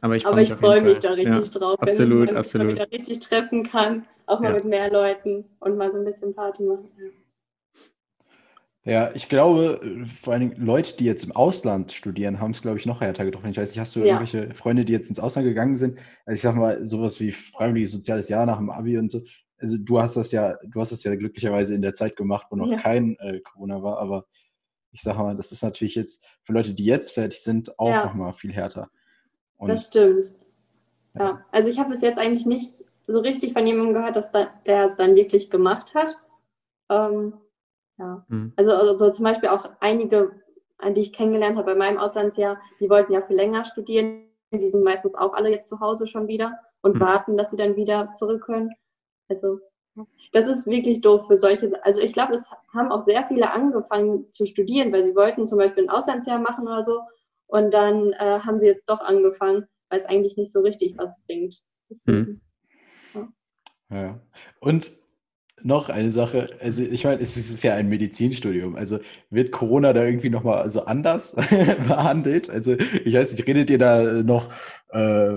Aber 0.00 0.16
ich, 0.16 0.24
freue 0.24 0.46
freu 0.46 0.80
mich 0.80 0.98
da 0.98 1.12
richtig 1.12 1.32
ja, 1.32 1.40
drauf, 1.60 1.80
absolut, 1.80 2.28
wenn 2.28 2.34
man 2.34 2.44
sich 2.44 2.60
wieder 2.60 2.90
richtig 2.90 3.20
treffen 3.20 3.62
kann, 3.62 4.04
auch 4.26 4.40
mal 4.40 4.48
ja. 4.48 4.54
mit 4.54 4.64
mehr 4.64 4.90
Leuten 4.90 5.44
und 5.60 5.76
mal 5.76 5.92
so 5.92 5.98
ein 5.98 6.04
bisschen 6.04 6.34
Party 6.34 6.64
machen. 6.64 6.88
Ja, 8.84 9.12
ich 9.14 9.28
glaube, 9.28 9.80
vor 10.06 10.32
allen 10.32 10.50
Dingen 10.50 10.66
Leute, 10.66 10.96
die 10.96 11.04
jetzt 11.04 11.22
im 11.22 11.30
Ausland 11.30 11.92
studieren, 11.92 12.40
haben 12.40 12.50
es, 12.50 12.62
glaube 12.62 12.78
ich, 12.78 12.86
noch 12.86 13.00
härter 13.00 13.24
getroffen. 13.24 13.50
Ich 13.50 13.56
weiß 13.56 13.70
nicht, 13.70 13.78
hast 13.78 13.94
du 13.94 14.00
ja. 14.00 14.06
irgendwelche 14.06 14.52
Freunde, 14.54 14.84
die 14.84 14.92
jetzt 14.92 15.08
ins 15.08 15.20
Ausland 15.20 15.46
gegangen 15.46 15.76
sind? 15.76 16.00
Also 16.26 16.34
ich 16.34 16.40
sag 16.40 16.56
mal, 16.56 16.84
sowas 16.84 17.20
wie 17.20 17.30
freiwilliges 17.30 17.92
soziales 17.92 18.28
Jahr 18.28 18.44
nach 18.44 18.56
dem 18.56 18.70
Abi 18.70 18.98
und 18.98 19.08
so. 19.08 19.20
Also 19.62 19.78
du 19.78 20.00
hast 20.00 20.16
das 20.16 20.32
ja, 20.32 20.58
du 20.64 20.80
hast 20.80 20.90
das 20.90 21.04
ja 21.04 21.14
glücklicherweise 21.14 21.74
in 21.74 21.82
der 21.82 21.94
Zeit 21.94 22.16
gemacht, 22.16 22.48
wo 22.50 22.56
noch 22.56 22.66
ja. 22.66 22.76
kein 22.76 23.16
äh, 23.20 23.40
Corona 23.40 23.80
war, 23.80 23.98
aber 23.98 24.26
ich 24.90 25.02
sage 25.02 25.20
mal, 25.20 25.36
das 25.36 25.52
ist 25.52 25.62
natürlich 25.62 25.94
jetzt 25.94 26.26
für 26.42 26.52
Leute, 26.52 26.74
die 26.74 26.84
jetzt 26.84 27.12
fertig 27.12 27.40
sind, 27.40 27.78
auch 27.78 27.88
ja. 27.88 28.04
nochmal 28.04 28.32
viel 28.32 28.52
härter. 28.52 28.90
Und, 29.56 29.68
das 29.68 29.86
stimmt. 29.86 30.34
Ja. 31.14 31.20
ja. 31.20 31.44
Also 31.52 31.68
ich 31.68 31.78
habe 31.78 31.90
bis 31.90 32.02
jetzt 32.02 32.18
eigentlich 32.18 32.44
nicht 32.44 32.84
so 33.06 33.20
richtig 33.20 33.52
von 33.52 33.64
jemandem 33.64 33.94
gehört, 33.94 34.16
dass 34.16 34.32
da, 34.32 34.48
der 34.66 34.86
es 34.86 34.96
dann 34.96 35.14
wirklich 35.14 35.48
gemacht 35.48 35.94
hat. 35.94 36.18
Ähm, 36.90 37.34
ja. 37.98 38.24
Mhm. 38.28 38.52
Also, 38.56 38.72
also 38.72 39.10
zum 39.10 39.24
Beispiel 39.24 39.48
auch 39.48 39.70
einige, 39.78 40.32
an 40.78 40.94
die 40.94 41.02
ich 41.02 41.12
kennengelernt 41.12 41.56
habe 41.56 41.72
bei 41.72 41.78
meinem 41.78 41.98
Auslandsjahr, 41.98 42.60
die 42.80 42.90
wollten 42.90 43.12
ja 43.12 43.22
viel 43.22 43.36
länger 43.36 43.64
studieren. 43.64 44.24
Die 44.50 44.68
sind 44.68 44.82
meistens 44.82 45.14
auch 45.14 45.34
alle 45.34 45.50
jetzt 45.50 45.68
zu 45.68 45.78
Hause 45.78 46.08
schon 46.08 46.26
wieder 46.26 46.58
und 46.82 46.96
mhm. 46.96 47.00
warten, 47.00 47.36
dass 47.36 47.52
sie 47.52 47.56
dann 47.56 47.76
wieder 47.76 48.12
zurück 48.14 48.42
können. 48.44 48.72
Also 49.32 49.60
das 50.32 50.46
ist 50.46 50.66
wirklich 50.66 51.00
doof 51.00 51.26
für 51.26 51.38
solche. 51.38 51.72
Also 51.84 52.00
ich 52.00 52.12
glaube, 52.12 52.34
es 52.34 52.50
haben 52.72 52.90
auch 52.90 53.00
sehr 53.00 53.26
viele 53.28 53.50
angefangen 53.50 54.30
zu 54.32 54.46
studieren, 54.46 54.92
weil 54.92 55.04
sie 55.04 55.14
wollten 55.14 55.46
zum 55.46 55.58
Beispiel 55.58 55.84
ein 55.84 55.90
Auslandsjahr 55.90 56.38
machen 56.38 56.66
oder 56.66 56.82
so. 56.82 57.00
Und 57.46 57.72
dann 57.74 58.12
äh, 58.12 58.40
haben 58.40 58.58
sie 58.58 58.66
jetzt 58.66 58.88
doch 58.88 59.00
angefangen, 59.00 59.66
weil 59.90 60.00
es 60.00 60.06
eigentlich 60.06 60.36
nicht 60.36 60.52
so 60.52 60.60
richtig 60.60 60.96
was 60.96 61.14
bringt. 61.26 61.60
Mhm. 62.06 62.40
Ja. 63.14 63.28
ja. 63.90 64.20
Und 64.60 64.92
noch 65.64 65.88
eine 65.88 66.10
Sache, 66.10 66.50
also 66.60 66.82
ich 66.82 67.04
meine, 67.04 67.20
es 67.20 67.36
ist 67.36 67.62
ja 67.62 67.74
ein 67.74 67.88
Medizinstudium, 67.88 68.76
also 68.76 68.98
wird 69.30 69.52
Corona 69.52 69.92
da 69.92 70.04
irgendwie 70.04 70.30
nochmal 70.30 70.62
also 70.62 70.84
anders 70.84 71.36
behandelt? 71.86 72.50
Also 72.50 72.76
ich 73.04 73.14
weiß 73.14 73.34
nicht, 73.34 73.46
redet 73.46 73.70
ihr 73.70 73.78
da 73.78 74.22
noch 74.22 74.48
äh, 74.90 75.36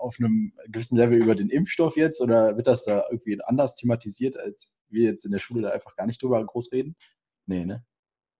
auf 0.00 0.16
einem 0.18 0.52
gewissen 0.68 0.98
Level 0.98 1.18
über 1.18 1.34
den 1.34 1.50
Impfstoff 1.50 1.96
jetzt 1.96 2.20
oder 2.20 2.56
wird 2.56 2.66
das 2.66 2.84
da 2.84 3.04
irgendwie 3.10 3.38
anders 3.44 3.76
thematisiert, 3.76 4.36
als 4.36 4.76
wir 4.88 5.04
jetzt 5.04 5.24
in 5.24 5.32
der 5.32 5.38
Schule 5.38 5.62
da 5.62 5.70
einfach 5.70 5.96
gar 5.96 6.06
nicht 6.06 6.22
drüber 6.22 6.44
groß 6.44 6.72
reden? 6.72 6.96
Nee, 7.46 7.64
ne? 7.64 7.84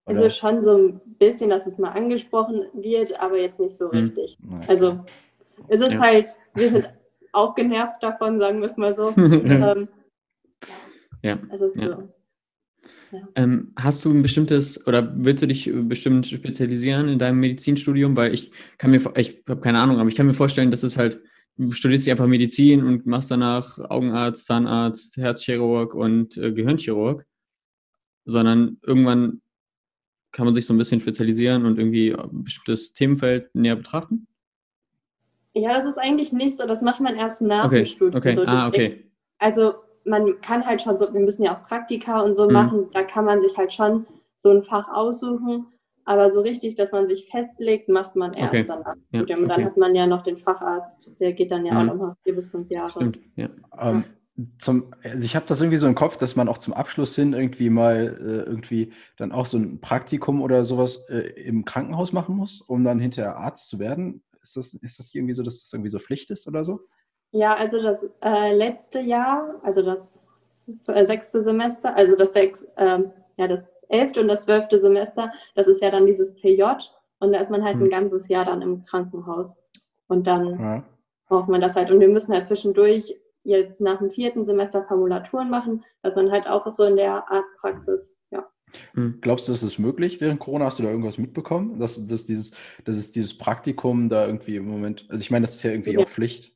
Oder? 0.06 0.18
Also 0.18 0.28
schon 0.28 0.62
so 0.62 0.76
ein 0.76 1.00
bisschen, 1.18 1.50
dass 1.50 1.66
es 1.66 1.78
mal 1.78 1.90
angesprochen 1.90 2.66
wird, 2.74 3.18
aber 3.20 3.38
jetzt 3.38 3.60
nicht 3.60 3.76
so 3.76 3.90
hm. 3.90 3.98
richtig. 3.98 4.38
Okay. 4.46 4.64
Also 4.68 5.04
es 5.68 5.80
ist 5.80 5.92
ja. 5.92 6.00
halt, 6.00 6.36
wir 6.54 6.70
sind 6.70 6.90
auch 7.32 7.54
genervt 7.54 8.02
davon, 8.02 8.40
sagen 8.40 8.60
wir 8.60 8.66
es 8.66 8.76
mal 8.76 8.94
so. 8.94 9.12
ähm, 9.16 9.88
ja. 11.24 11.38
Also 11.50 11.70
ja. 11.80 11.96
So. 11.96 12.14
Ja. 13.12 13.28
Ähm, 13.36 13.72
hast 13.76 14.04
du 14.04 14.10
ein 14.10 14.22
bestimmtes 14.22 14.86
oder 14.86 15.12
willst 15.16 15.42
du 15.42 15.46
dich 15.46 15.70
bestimmt 15.72 16.26
spezialisieren 16.26 17.08
in 17.08 17.18
deinem 17.18 17.40
Medizinstudium? 17.40 18.16
Weil 18.16 18.34
ich 18.34 18.50
kann 18.78 18.90
mir, 18.90 19.00
ich 19.16 19.42
habe 19.48 19.60
keine 19.60 19.78
Ahnung, 19.78 19.98
aber 19.98 20.08
ich 20.08 20.16
kann 20.16 20.26
mir 20.26 20.34
vorstellen, 20.34 20.70
dass 20.70 20.82
es 20.82 20.96
halt, 20.96 21.20
du 21.56 21.70
studierst 21.70 22.08
einfach 22.08 22.26
Medizin 22.26 22.84
und 22.84 23.06
machst 23.06 23.30
danach 23.30 23.78
Augenarzt, 23.78 24.46
Zahnarzt, 24.46 25.16
Herzchirurg 25.16 25.94
und 25.94 26.36
äh, 26.36 26.52
Gehirnchirurg, 26.52 27.24
sondern 28.24 28.78
irgendwann 28.82 29.40
kann 30.32 30.46
man 30.46 30.54
sich 30.54 30.66
so 30.66 30.74
ein 30.74 30.78
bisschen 30.78 31.00
spezialisieren 31.00 31.64
und 31.64 31.78
irgendwie 31.78 32.14
ein 32.14 32.42
bestimmtes 32.42 32.92
Themenfeld 32.92 33.54
näher 33.54 33.76
betrachten? 33.76 34.26
Ja, 35.54 35.72
das 35.72 35.84
ist 35.84 35.98
eigentlich 35.98 36.32
nicht 36.32 36.56
so. 36.56 36.66
Das 36.66 36.82
macht 36.82 37.00
man 37.00 37.14
erst 37.14 37.40
nach 37.40 37.66
okay. 37.66 37.84
dem 37.84 37.86
Studium. 37.86 38.16
Okay. 38.16 38.34
So 38.34 38.44
ah, 38.44 38.66
okay. 38.66 39.10
Also 39.38 39.74
man 40.04 40.40
kann 40.40 40.64
halt 40.64 40.82
schon 40.82 40.96
so, 40.96 41.12
wir 41.12 41.20
müssen 41.20 41.44
ja 41.44 41.56
auch 41.56 41.62
Praktika 41.62 42.20
und 42.20 42.34
so 42.34 42.46
mhm. 42.46 42.52
machen, 42.52 42.86
da 42.92 43.02
kann 43.02 43.24
man 43.24 43.40
sich 43.40 43.56
halt 43.56 43.72
schon 43.72 44.06
so 44.36 44.50
ein 44.50 44.62
Fach 44.62 44.88
aussuchen. 44.88 45.66
Aber 46.06 46.28
so 46.28 46.42
richtig, 46.42 46.74
dass 46.74 46.92
man 46.92 47.08
sich 47.08 47.30
festlegt, 47.30 47.88
macht 47.88 48.14
man 48.14 48.34
erst 48.34 48.52
okay. 48.52 48.64
danach. 48.68 48.94
Ja, 49.10 49.20
und 49.20 49.30
dann 49.30 49.50
okay. 49.50 49.64
hat 49.64 49.76
man 49.78 49.94
ja 49.94 50.06
noch 50.06 50.22
den 50.22 50.36
Facharzt, 50.36 51.10
der 51.18 51.32
geht 51.32 51.50
dann 51.50 51.64
ja 51.64 51.72
mhm. 51.72 51.78
auch 51.78 51.94
nochmal 51.94 52.14
vier 52.22 52.34
bis 52.34 52.50
fünf 52.50 52.70
Jahre. 52.70 52.90
Stimmt, 52.90 53.18
ja. 53.36 53.48
Ähm, 53.78 54.04
zum, 54.58 54.92
also 55.02 55.24
ich 55.24 55.36
habe 55.36 55.46
das 55.46 55.60
irgendwie 55.60 55.78
so 55.78 55.86
im 55.86 55.94
Kopf, 55.94 56.16
dass 56.16 56.36
man 56.36 56.48
auch 56.48 56.58
zum 56.58 56.74
Abschluss 56.74 57.14
hin 57.14 57.32
irgendwie 57.32 57.70
mal 57.70 58.18
äh, 58.20 58.50
irgendwie 58.50 58.92
dann 59.16 59.32
auch 59.32 59.46
so 59.46 59.56
ein 59.56 59.80
Praktikum 59.80 60.42
oder 60.42 60.64
sowas 60.64 61.08
äh, 61.08 61.20
im 61.40 61.64
Krankenhaus 61.64 62.12
machen 62.12 62.36
muss, 62.36 62.60
um 62.60 62.84
dann 62.84 62.98
hinterher 62.98 63.36
Arzt 63.36 63.68
zu 63.68 63.78
werden. 63.78 64.22
Ist 64.42 64.56
das, 64.56 64.74
ist 64.74 64.98
das 64.98 65.14
irgendwie 65.14 65.34
so, 65.34 65.42
dass 65.42 65.60
das 65.60 65.72
irgendwie 65.72 65.90
so 65.90 65.98
Pflicht 65.98 66.30
ist 66.30 66.46
oder 66.48 66.64
so? 66.64 66.80
Ja, 67.34 67.54
also 67.54 67.82
das 67.82 68.06
äh, 68.22 68.54
letzte 68.54 69.00
Jahr, 69.00 69.56
also 69.64 69.82
das 69.82 70.22
äh, 70.86 71.04
sechste 71.04 71.42
Semester, 71.42 71.96
also 71.96 72.14
das, 72.14 72.32
sechs, 72.32 72.64
ähm, 72.76 73.10
ja, 73.36 73.48
das 73.48 73.74
elfte 73.88 74.20
und 74.20 74.28
das 74.28 74.44
zwölfte 74.44 74.78
Semester, 74.78 75.32
das 75.56 75.66
ist 75.66 75.82
ja 75.82 75.90
dann 75.90 76.06
dieses 76.06 76.32
PJ 76.36 76.62
und 77.18 77.32
da 77.32 77.40
ist 77.40 77.50
man 77.50 77.64
halt 77.64 77.78
mhm. 77.78 77.84
ein 77.84 77.90
ganzes 77.90 78.28
Jahr 78.28 78.44
dann 78.44 78.62
im 78.62 78.84
Krankenhaus. 78.84 79.56
Und 80.06 80.28
dann 80.28 80.60
ja. 80.60 80.84
braucht 81.26 81.48
man 81.48 81.60
das 81.60 81.74
halt. 81.74 81.90
Und 81.90 81.98
wir 81.98 82.08
müssen 82.08 82.32
halt 82.32 82.46
zwischendurch 82.46 83.16
jetzt 83.42 83.80
nach 83.80 83.98
dem 83.98 84.12
vierten 84.12 84.44
Semester 84.44 84.84
Formulaturen 84.84 85.50
machen, 85.50 85.84
dass 86.02 86.14
man 86.14 86.30
halt 86.30 86.46
auch 86.46 86.70
so 86.70 86.84
in 86.84 86.96
der 86.96 87.28
Arztpraxis, 87.32 88.16
ja. 88.30 88.48
Hm. 88.92 89.18
Glaubst 89.20 89.48
du, 89.48 89.52
das 89.52 89.64
ist 89.64 89.80
möglich 89.80 90.20
während 90.20 90.38
Corona? 90.38 90.66
Hast 90.66 90.78
du 90.78 90.84
da 90.84 90.90
irgendwas 90.90 91.18
mitbekommen? 91.18 91.80
Dass, 91.80 92.06
dass, 92.06 92.26
dieses, 92.26 92.56
dass 92.84 92.96
es 92.96 93.10
dieses 93.10 93.36
Praktikum 93.36 94.08
da 94.08 94.24
irgendwie 94.24 94.54
im 94.54 94.66
Moment, 94.66 95.06
also 95.08 95.20
ich 95.20 95.32
meine, 95.32 95.44
das 95.44 95.56
ist 95.56 95.64
ja 95.64 95.72
irgendwie 95.72 95.94
ja. 95.94 96.00
auch 96.00 96.08
Pflicht. 96.08 96.53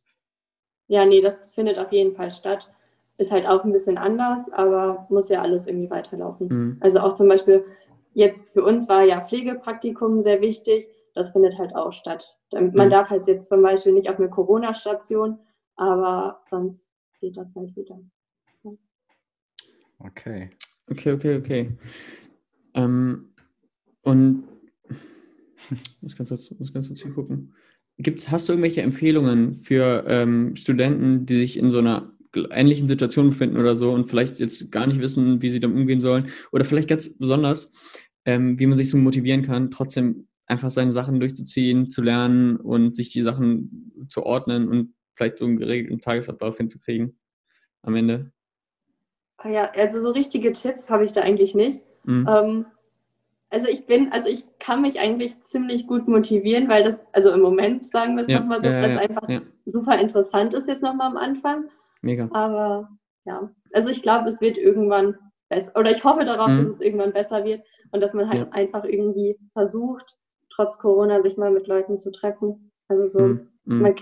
Ja, 0.89 1.07
nee, 1.07 1.21
das 1.21 1.53
findet 1.53 1.79
auf 1.79 1.93
jeden 1.93 2.15
Fall 2.15 2.31
statt. 2.31 2.71
Ist 3.19 3.33
halt 3.33 3.47
auch 3.47 3.65
ein 3.65 3.73
bisschen 3.73 3.99
anders, 3.99 4.51
aber 4.53 5.07
muss 5.11 5.29
ja 5.29 5.43
alles 5.43 5.67
irgendwie 5.67 5.91
weiterlaufen. 5.91 6.49
Mhm. 6.49 6.77
Also 6.81 7.01
auch 7.01 7.15
zum 7.15 7.29
Beispiel 7.29 7.65
jetzt 8.15 8.53
für 8.53 8.65
uns 8.65 8.89
war 8.89 9.05
ja 9.05 9.21
Pflegepraktikum 9.21 10.23
sehr 10.23 10.41
wichtig. 10.41 10.89
Das 11.15 11.33
findet 11.33 11.59
halt 11.59 11.75
auch 11.75 11.93
statt. 11.93 12.39
Man 12.53 12.71
mhm. 12.73 12.91
darf 12.91 13.11
halt 13.11 13.27
jetzt 13.27 13.49
zum 13.49 13.63
Beispiel 13.63 13.93
nicht 13.93 14.09
auf 14.09 14.19
eine 14.19 14.31
Corona-Station, 14.31 15.39
aber 15.77 16.41
sonst 16.45 16.89
geht 17.21 17.37
das 17.37 17.55
halt 17.55 17.75
wieder. 17.77 17.99
Okay. 19.99 20.51
Okay, 20.91 21.13
okay, 21.13 21.37
okay. 21.37 21.79
Ähm, 22.75 23.35
und 24.03 24.45
muss 26.01 26.17
ganz 26.17 26.29
kurz, 26.29 26.51
muss 26.59 26.73
ganz 26.73 26.89
kurz 26.89 27.03
hier 27.03 27.13
gucken. 27.13 27.55
Gibt's, 27.99 28.31
hast 28.31 28.49
du 28.49 28.53
irgendwelche 28.53 28.83
Empfehlungen 28.83 29.57
für 29.57 30.05
ähm, 30.07 30.55
Studenten, 30.55 31.27
die 31.27 31.41
sich 31.41 31.59
in 31.59 31.71
so 31.71 31.79
einer 31.79 32.13
ähnlichen 32.51 32.89
Situation 32.89 33.31
befinden 33.31 33.57
oder 33.57 33.75
so 33.75 33.91
und 33.91 34.09
vielleicht 34.09 34.39
jetzt 34.39 34.71
gar 34.71 34.87
nicht 34.87 35.01
wissen, 35.01 35.43
wie 35.43 35.51
sie 35.51 35.61
damit 35.61 35.77
umgehen 35.77 36.01
sollen? 36.01 36.31
Oder 36.53 36.65
vielleicht 36.65 36.89
ganz 36.89 37.09
besonders, 37.19 37.73
ähm, 38.25 38.59
wie 38.59 38.67
man 38.67 38.79
sich 38.79 38.91
so 38.91 38.99
motivieren 38.99 39.43
kann, 39.43 39.71
trotzdem 39.71 40.29
einfach 40.47 40.71
seine 40.71 40.93
Sachen 40.93 41.21
durchzuziehen, 41.21 41.91
zu 41.91 42.03
lernen 42.03 42.57
und 42.57 42.97
sich 42.97 43.11
die 43.11 43.23
Sachen 43.23 44.07
zu 44.09 44.25
ordnen 44.25 44.69
und 44.69 44.95
vielleicht 45.15 45.39
so 45.39 45.45
einen 45.45 45.57
geregelten 45.57 46.01
Tagesablauf 46.01 46.57
hinzukriegen 46.57 47.19
am 47.83 47.95
Ende? 47.97 48.33
Ah 49.39 49.51
ja, 49.51 49.71
also 49.73 50.01
so 50.01 50.11
richtige 50.11 50.53
Tipps 50.53 50.91
habe 50.91 51.05
ich 51.05 51.13
da 51.13 51.21
eigentlich 51.23 51.55
nicht. 51.55 51.81
Mhm. 52.05 52.27
Ähm, 52.29 52.67
also 53.51 53.69
ich 53.69 53.87
bin, 53.87 54.13
also 54.13 54.29
ich 54.29 54.45
kann 54.59 54.83
mich 54.83 55.01
eigentlich 55.01 55.41
ziemlich 55.41 55.87
gut 55.87 56.07
motivieren, 56.07 56.69
weil 56.69 56.85
das, 56.85 57.01
also 57.13 57.31
im 57.31 57.41
Moment 57.41 57.85
sagen 57.85 58.17
wir 58.17 58.23
es 58.23 58.29
ja, 58.29 58.41
nochmal 58.41 58.61
so, 58.61 58.69
ja, 58.69 58.83
dass 58.83 58.93
ja, 58.93 58.99
einfach 58.99 59.43
super 59.65 59.99
interessant 59.99 60.55
ist 60.55 60.69
jetzt 60.69 60.83
nochmal 60.83 61.09
am 61.09 61.17
Anfang. 61.17 61.69
Mega. 62.03 62.29
Aber 62.33 62.91
ja, 63.25 63.51
also 63.73 63.89
ich 63.89 64.03
glaube, 64.03 64.29
es 64.29 64.41
wird 64.41 64.59
irgendwann 64.59 65.17
besser, 65.49 65.73
oder 65.77 65.91
ich 65.91 66.05
hoffe 66.05 66.25
darauf, 66.25 66.49
mhm. 66.49 66.59
dass 66.59 66.77
es 66.77 66.81
irgendwann 66.81 67.13
besser 67.13 67.45
wird. 67.45 67.63
und 67.91 68.01
dass 68.01 68.15
man 68.15 68.29
halt 68.29 68.47
ja. 68.47 68.49
einfach 68.51 68.85
irgendwie 68.85 69.39
versucht, 69.53 70.17
trotz 70.51 70.79
Corona 70.79 71.23
sich 71.23 71.37
mal 71.37 71.51
mit 71.51 71.67
Leuten 71.67 71.99
zu 71.99 72.11
treffen. 72.11 72.73
Also 72.89 73.07
so, 73.07 73.21
mm, 73.21 73.49
mm. 73.65 73.83
man 73.83 73.95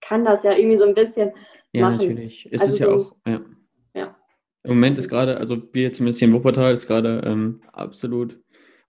kann 0.00 0.24
das 0.24 0.42
ja 0.42 0.56
irgendwie 0.56 0.76
so 0.76 0.84
ein 0.84 0.94
bisschen 0.94 1.32
ja, 1.72 1.88
machen. 1.88 1.98
natürlich. 1.98 2.48
Es 2.50 2.62
also 2.62 2.72
ist 2.72 2.78
ja 2.78 2.86
so, 2.86 2.92
auch, 2.94 3.16
ja. 3.26 3.40
ja. 3.94 4.16
Im 4.64 4.70
Moment 4.70 4.98
ist 4.98 5.08
gerade, 5.08 5.36
also 5.38 5.62
wir 5.72 5.92
zumindest 5.92 6.18
hier 6.18 6.28
in 6.28 6.34
Wuppertal, 6.34 6.74
ist 6.74 6.86
gerade 6.86 7.22
ähm, 7.24 7.62
absolut 7.72 8.38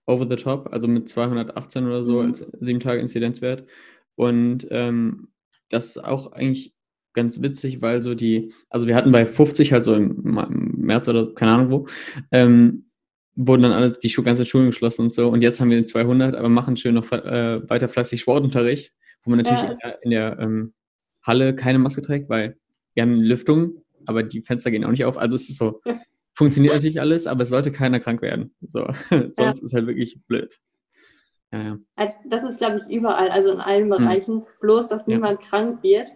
over 0.06 0.26
the 0.28 0.36
top, 0.36 0.72
also 0.72 0.88
mit 0.88 1.08
218 1.08 1.86
oder 1.86 2.04
so 2.04 2.20
mhm. 2.22 2.28
als 2.28 2.46
7 2.60 2.80
Tage 2.80 3.00
Inzidenzwert. 3.00 3.66
Und 4.16 4.66
ähm, 4.70 5.28
das 5.68 5.86
ist 5.86 6.04
auch 6.04 6.32
eigentlich 6.32 6.74
ganz 7.12 7.42
witzig, 7.42 7.82
weil 7.82 8.02
so 8.02 8.14
die, 8.14 8.52
also 8.68 8.86
wir 8.86 8.94
hatten 8.94 9.12
bei 9.12 9.26
50, 9.26 9.72
halt 9.72 9.84
so 9.84 9.94
im, 9.94 10.20
März 10.76 11.08
oder 11.08 11.34
keine 11.34 11.52
Ahnung 11.52 11.70
wo, 11.70 11.86
ähm, 12.30 12.86
wurden 13.36 13.62
dann 13.62 13.72
alle 13.72 13.90
die 13.90 14.12
ganze 14.22 14.44
Schulen 14.44 14.66
geschlossen 14.66 15.02
und 15.06 15.14
so. 15.14 15.28
Und 15.28 15.42
jetzt 15.42 15.60
haben 15.60 15.70
wir 15.70 15.84
200, 15.84 16.34
aber 16.34 16.48
machen 16.48 16.76
schön 16.76 16.94
noch 16.94 17.10
äh, 17.12 17.68
weiter 17.68 17.88
fleißig 17.88 18.20
Sportunterricht, 18.20 18.92
wo 19.22 19.30
man 19.30 19.38
natürlich 19.38 19.62
ja. 19.62 19.70
in 19.70 19.78
der, 19.78 20.02
in 20.02 20.10
der 20.10 20.38
ähm, 20.40 20.74
Halle 21.22 21.54
keine 21.54 21.78
Maske 21.78 22.02
trägt, 22.02 22.28
weil 22.28 22.56
wir 22.94 23.02
haben 23.02 23.20
Lüftung, 23.20 23.82
aber 24.06 24.22
die 24.22 24.42
Fenster 24.42 24.70
gehen 24.70 24.84
auch 24.84 24.90
nicht 24.90 25.04
auf. 25.04 25.16
Also 25.16 25.36
es 25.36 25.48
ist 25.48 25.58
so, 25.58 25.80
funktioniert 26.40 26.72
natürlich 26.72 27.02
alles, 27.02 27.26
aber 27.26 27.42
es 27.42 27.50
sollte 27.50 27.70
keiner 27.70 28.00
krank 28.00 28.22
werden. 28.22 28.54
So, 28.62 28.86
sonst 29.10 29.38
ja. 29.38 29.50
ist 29.50 29.74
halt 29.74 29.86
wirklich 29.86 30.18
blöd. 30.26 30.58
Ja, 31.52 31.62
ja. 31.62 31.78
Äh, 31.96 32.08
das 32.24 32.44
ist, 32.44 32.58
glaube 32.58 32.78
ich, 32.78 32.90
überall, 32.90 33.28
also 33.28 33.52
in 33.52 33.60
allen 33.60 33.82
hm. 33.82 33.90
Bereichen. 33.90 34.34
Hm. 34.36 34.46
Bloß, 34.62 34.88
dass 34.88 35.06
niemand 35.06 35.40
krank 35.40 35.82
wird. 35.82 36.08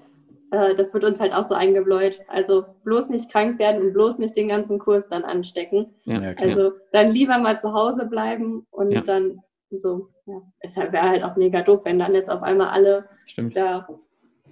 Äh, 0.50 0.74
das 0.76 0.94
wird 0.94 1.04
uns 1.04 1.20
halt 1.20 1.34
auch 1.34 1.44
so 1.44 1.54
eingebläut. 1.54 2.20
Also 2.28 2.64
bloß 2.84 3.10
nicht 3.10 3.30
krank 3.30 3.58
werden 3.58 3.82
und 3.82 3.92
bloß 3.92 4.18
nicht 4.18 4.34
den 4.34 4.48
ganzen 4.48 4.78
Kurs 4.78 5.08
dann 5.08 5.24
anstecken. 5.24 5.94
also 6.06 6.72
dann 6.92 7.12
lieber 7.12 7.38
mal 7.38 7.60
zu 7.60 7.74
Hause 7.74 8.06
bleiben 8.06 8.66
und 8.70 9.06
dann 9.06 9.40
so, 9.70 10.08
ja. 10.24 10.40
Es 10.60 10.76
wäre 10.76 11.02
halt 11.02 11.22
auch 11.22 11.36
mega 11.36 11.60
doof, 11.60 11.82
wenn 11.84 11.98
dann 11.98 12.14
jetzt 12.14 12.30
auf 12.30 12.42
einmal 12.42 12.68
alle 12.68 13.08
Stimmt. 13.26 13.56
da 13.56 13.86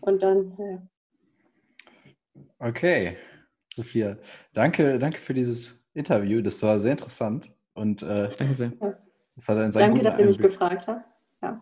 und 0.00 0.22
dann, 0.22 0.54
ja. 0.58 0.82
Okay, 2.58 3.16
Sophia, 3.74 4.16
danke, 4.52 4.98
danke 4.98 5.18
für 5.18 5.34
dieses 5.34 5.88
Interview. 5.94 6.40
Das 6.42 6.62
war 6.62 6.78
sehr 6.78 6.92
interessant. 6.92 7.50
Und 7.74 8.02
äh, 8.02 8.30
danke 8.36 8.54
sehr. 8.54 8.72
Das 9.34 9.48
hat 9.48 9.58
einen 9.58 9.72
sehr 9.72 9.86
danke, 9.86 10.02
dass 10.02 10.18
ihr 10.18 10.26
mich 10.26 10.38
gefragt 10.38 10.86
habt. 10.86 11.06
Ja. 11.42 11.60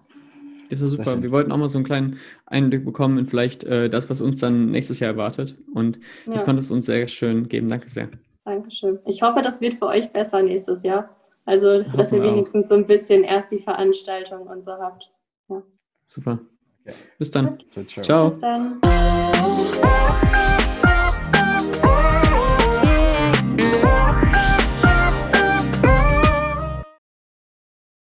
Das 0.71 0.81
ist 0.81 0.93
super. 0.93 1.21
Wir 1.21 1.33
wollten 1.33 1.53
auch 1.53 1.57
mal 1.57 1.69
so 1.69 1.79
einen 1.79 1.85
kleinen 1.85 2.19
Einblick 2.47 2.85
bekommen 2.85 3.19
in 3.19 3.27
vielleicht 3.27 3.65
äh, 3.65 3.89
das, 3.89 4.09
was 4.11 4.21
uns 4.21 4.41
dann 4.41 4.71
nächstes 4.71 5.01
Jahr 5.01 5.13
erwartet. 5.13 5.57
Und 5.75 5.99
ja. 6.27 6.33
das 6.33 6.45
konntest 6.45 6.71
du 6.71 6.75
uns 6.75 6.87
sehr 6.87 7.09
schön 7.09 7.49
geben. 7.49 7.69
Danke 7.69 7.89
sehr. 7.89 8.09
Dankeschön. 8.45 8.99
Ich 9.07 9.23
hoffe, 9.23 9.43
das 9.43 9.61
wird 9.61 9.75
für 9.75 9.87
euch 9.87 10.13
besser 10.13 10.43
nächstes 10.43 10.83
Jahr. 10.83 11.17
Also, 11.45 11.79
dass 11.79 12.13
ihr 12.13 12.23
wenigstens 12.23 12.69
so 12.69 12.75
ein 12.77 12.87
bisschen 12.87 13.25
erst 13.25 13.51
die 13.51 13.59
Veranstaltung 13.59 14.47
und 14.47 14.65
so 14.65 14.73
habt. 14.73 15.11
Ja. 15.49 15.63
Super. 16.07 16.39
Bis 17.19 17.31
dann. 17.31 17.59
Ciao. 17.87 18.03
ciao. 18.03 18.29
Bis 18.29 18.39
dann. 18.39 18.81
Oh. 21.73 22.10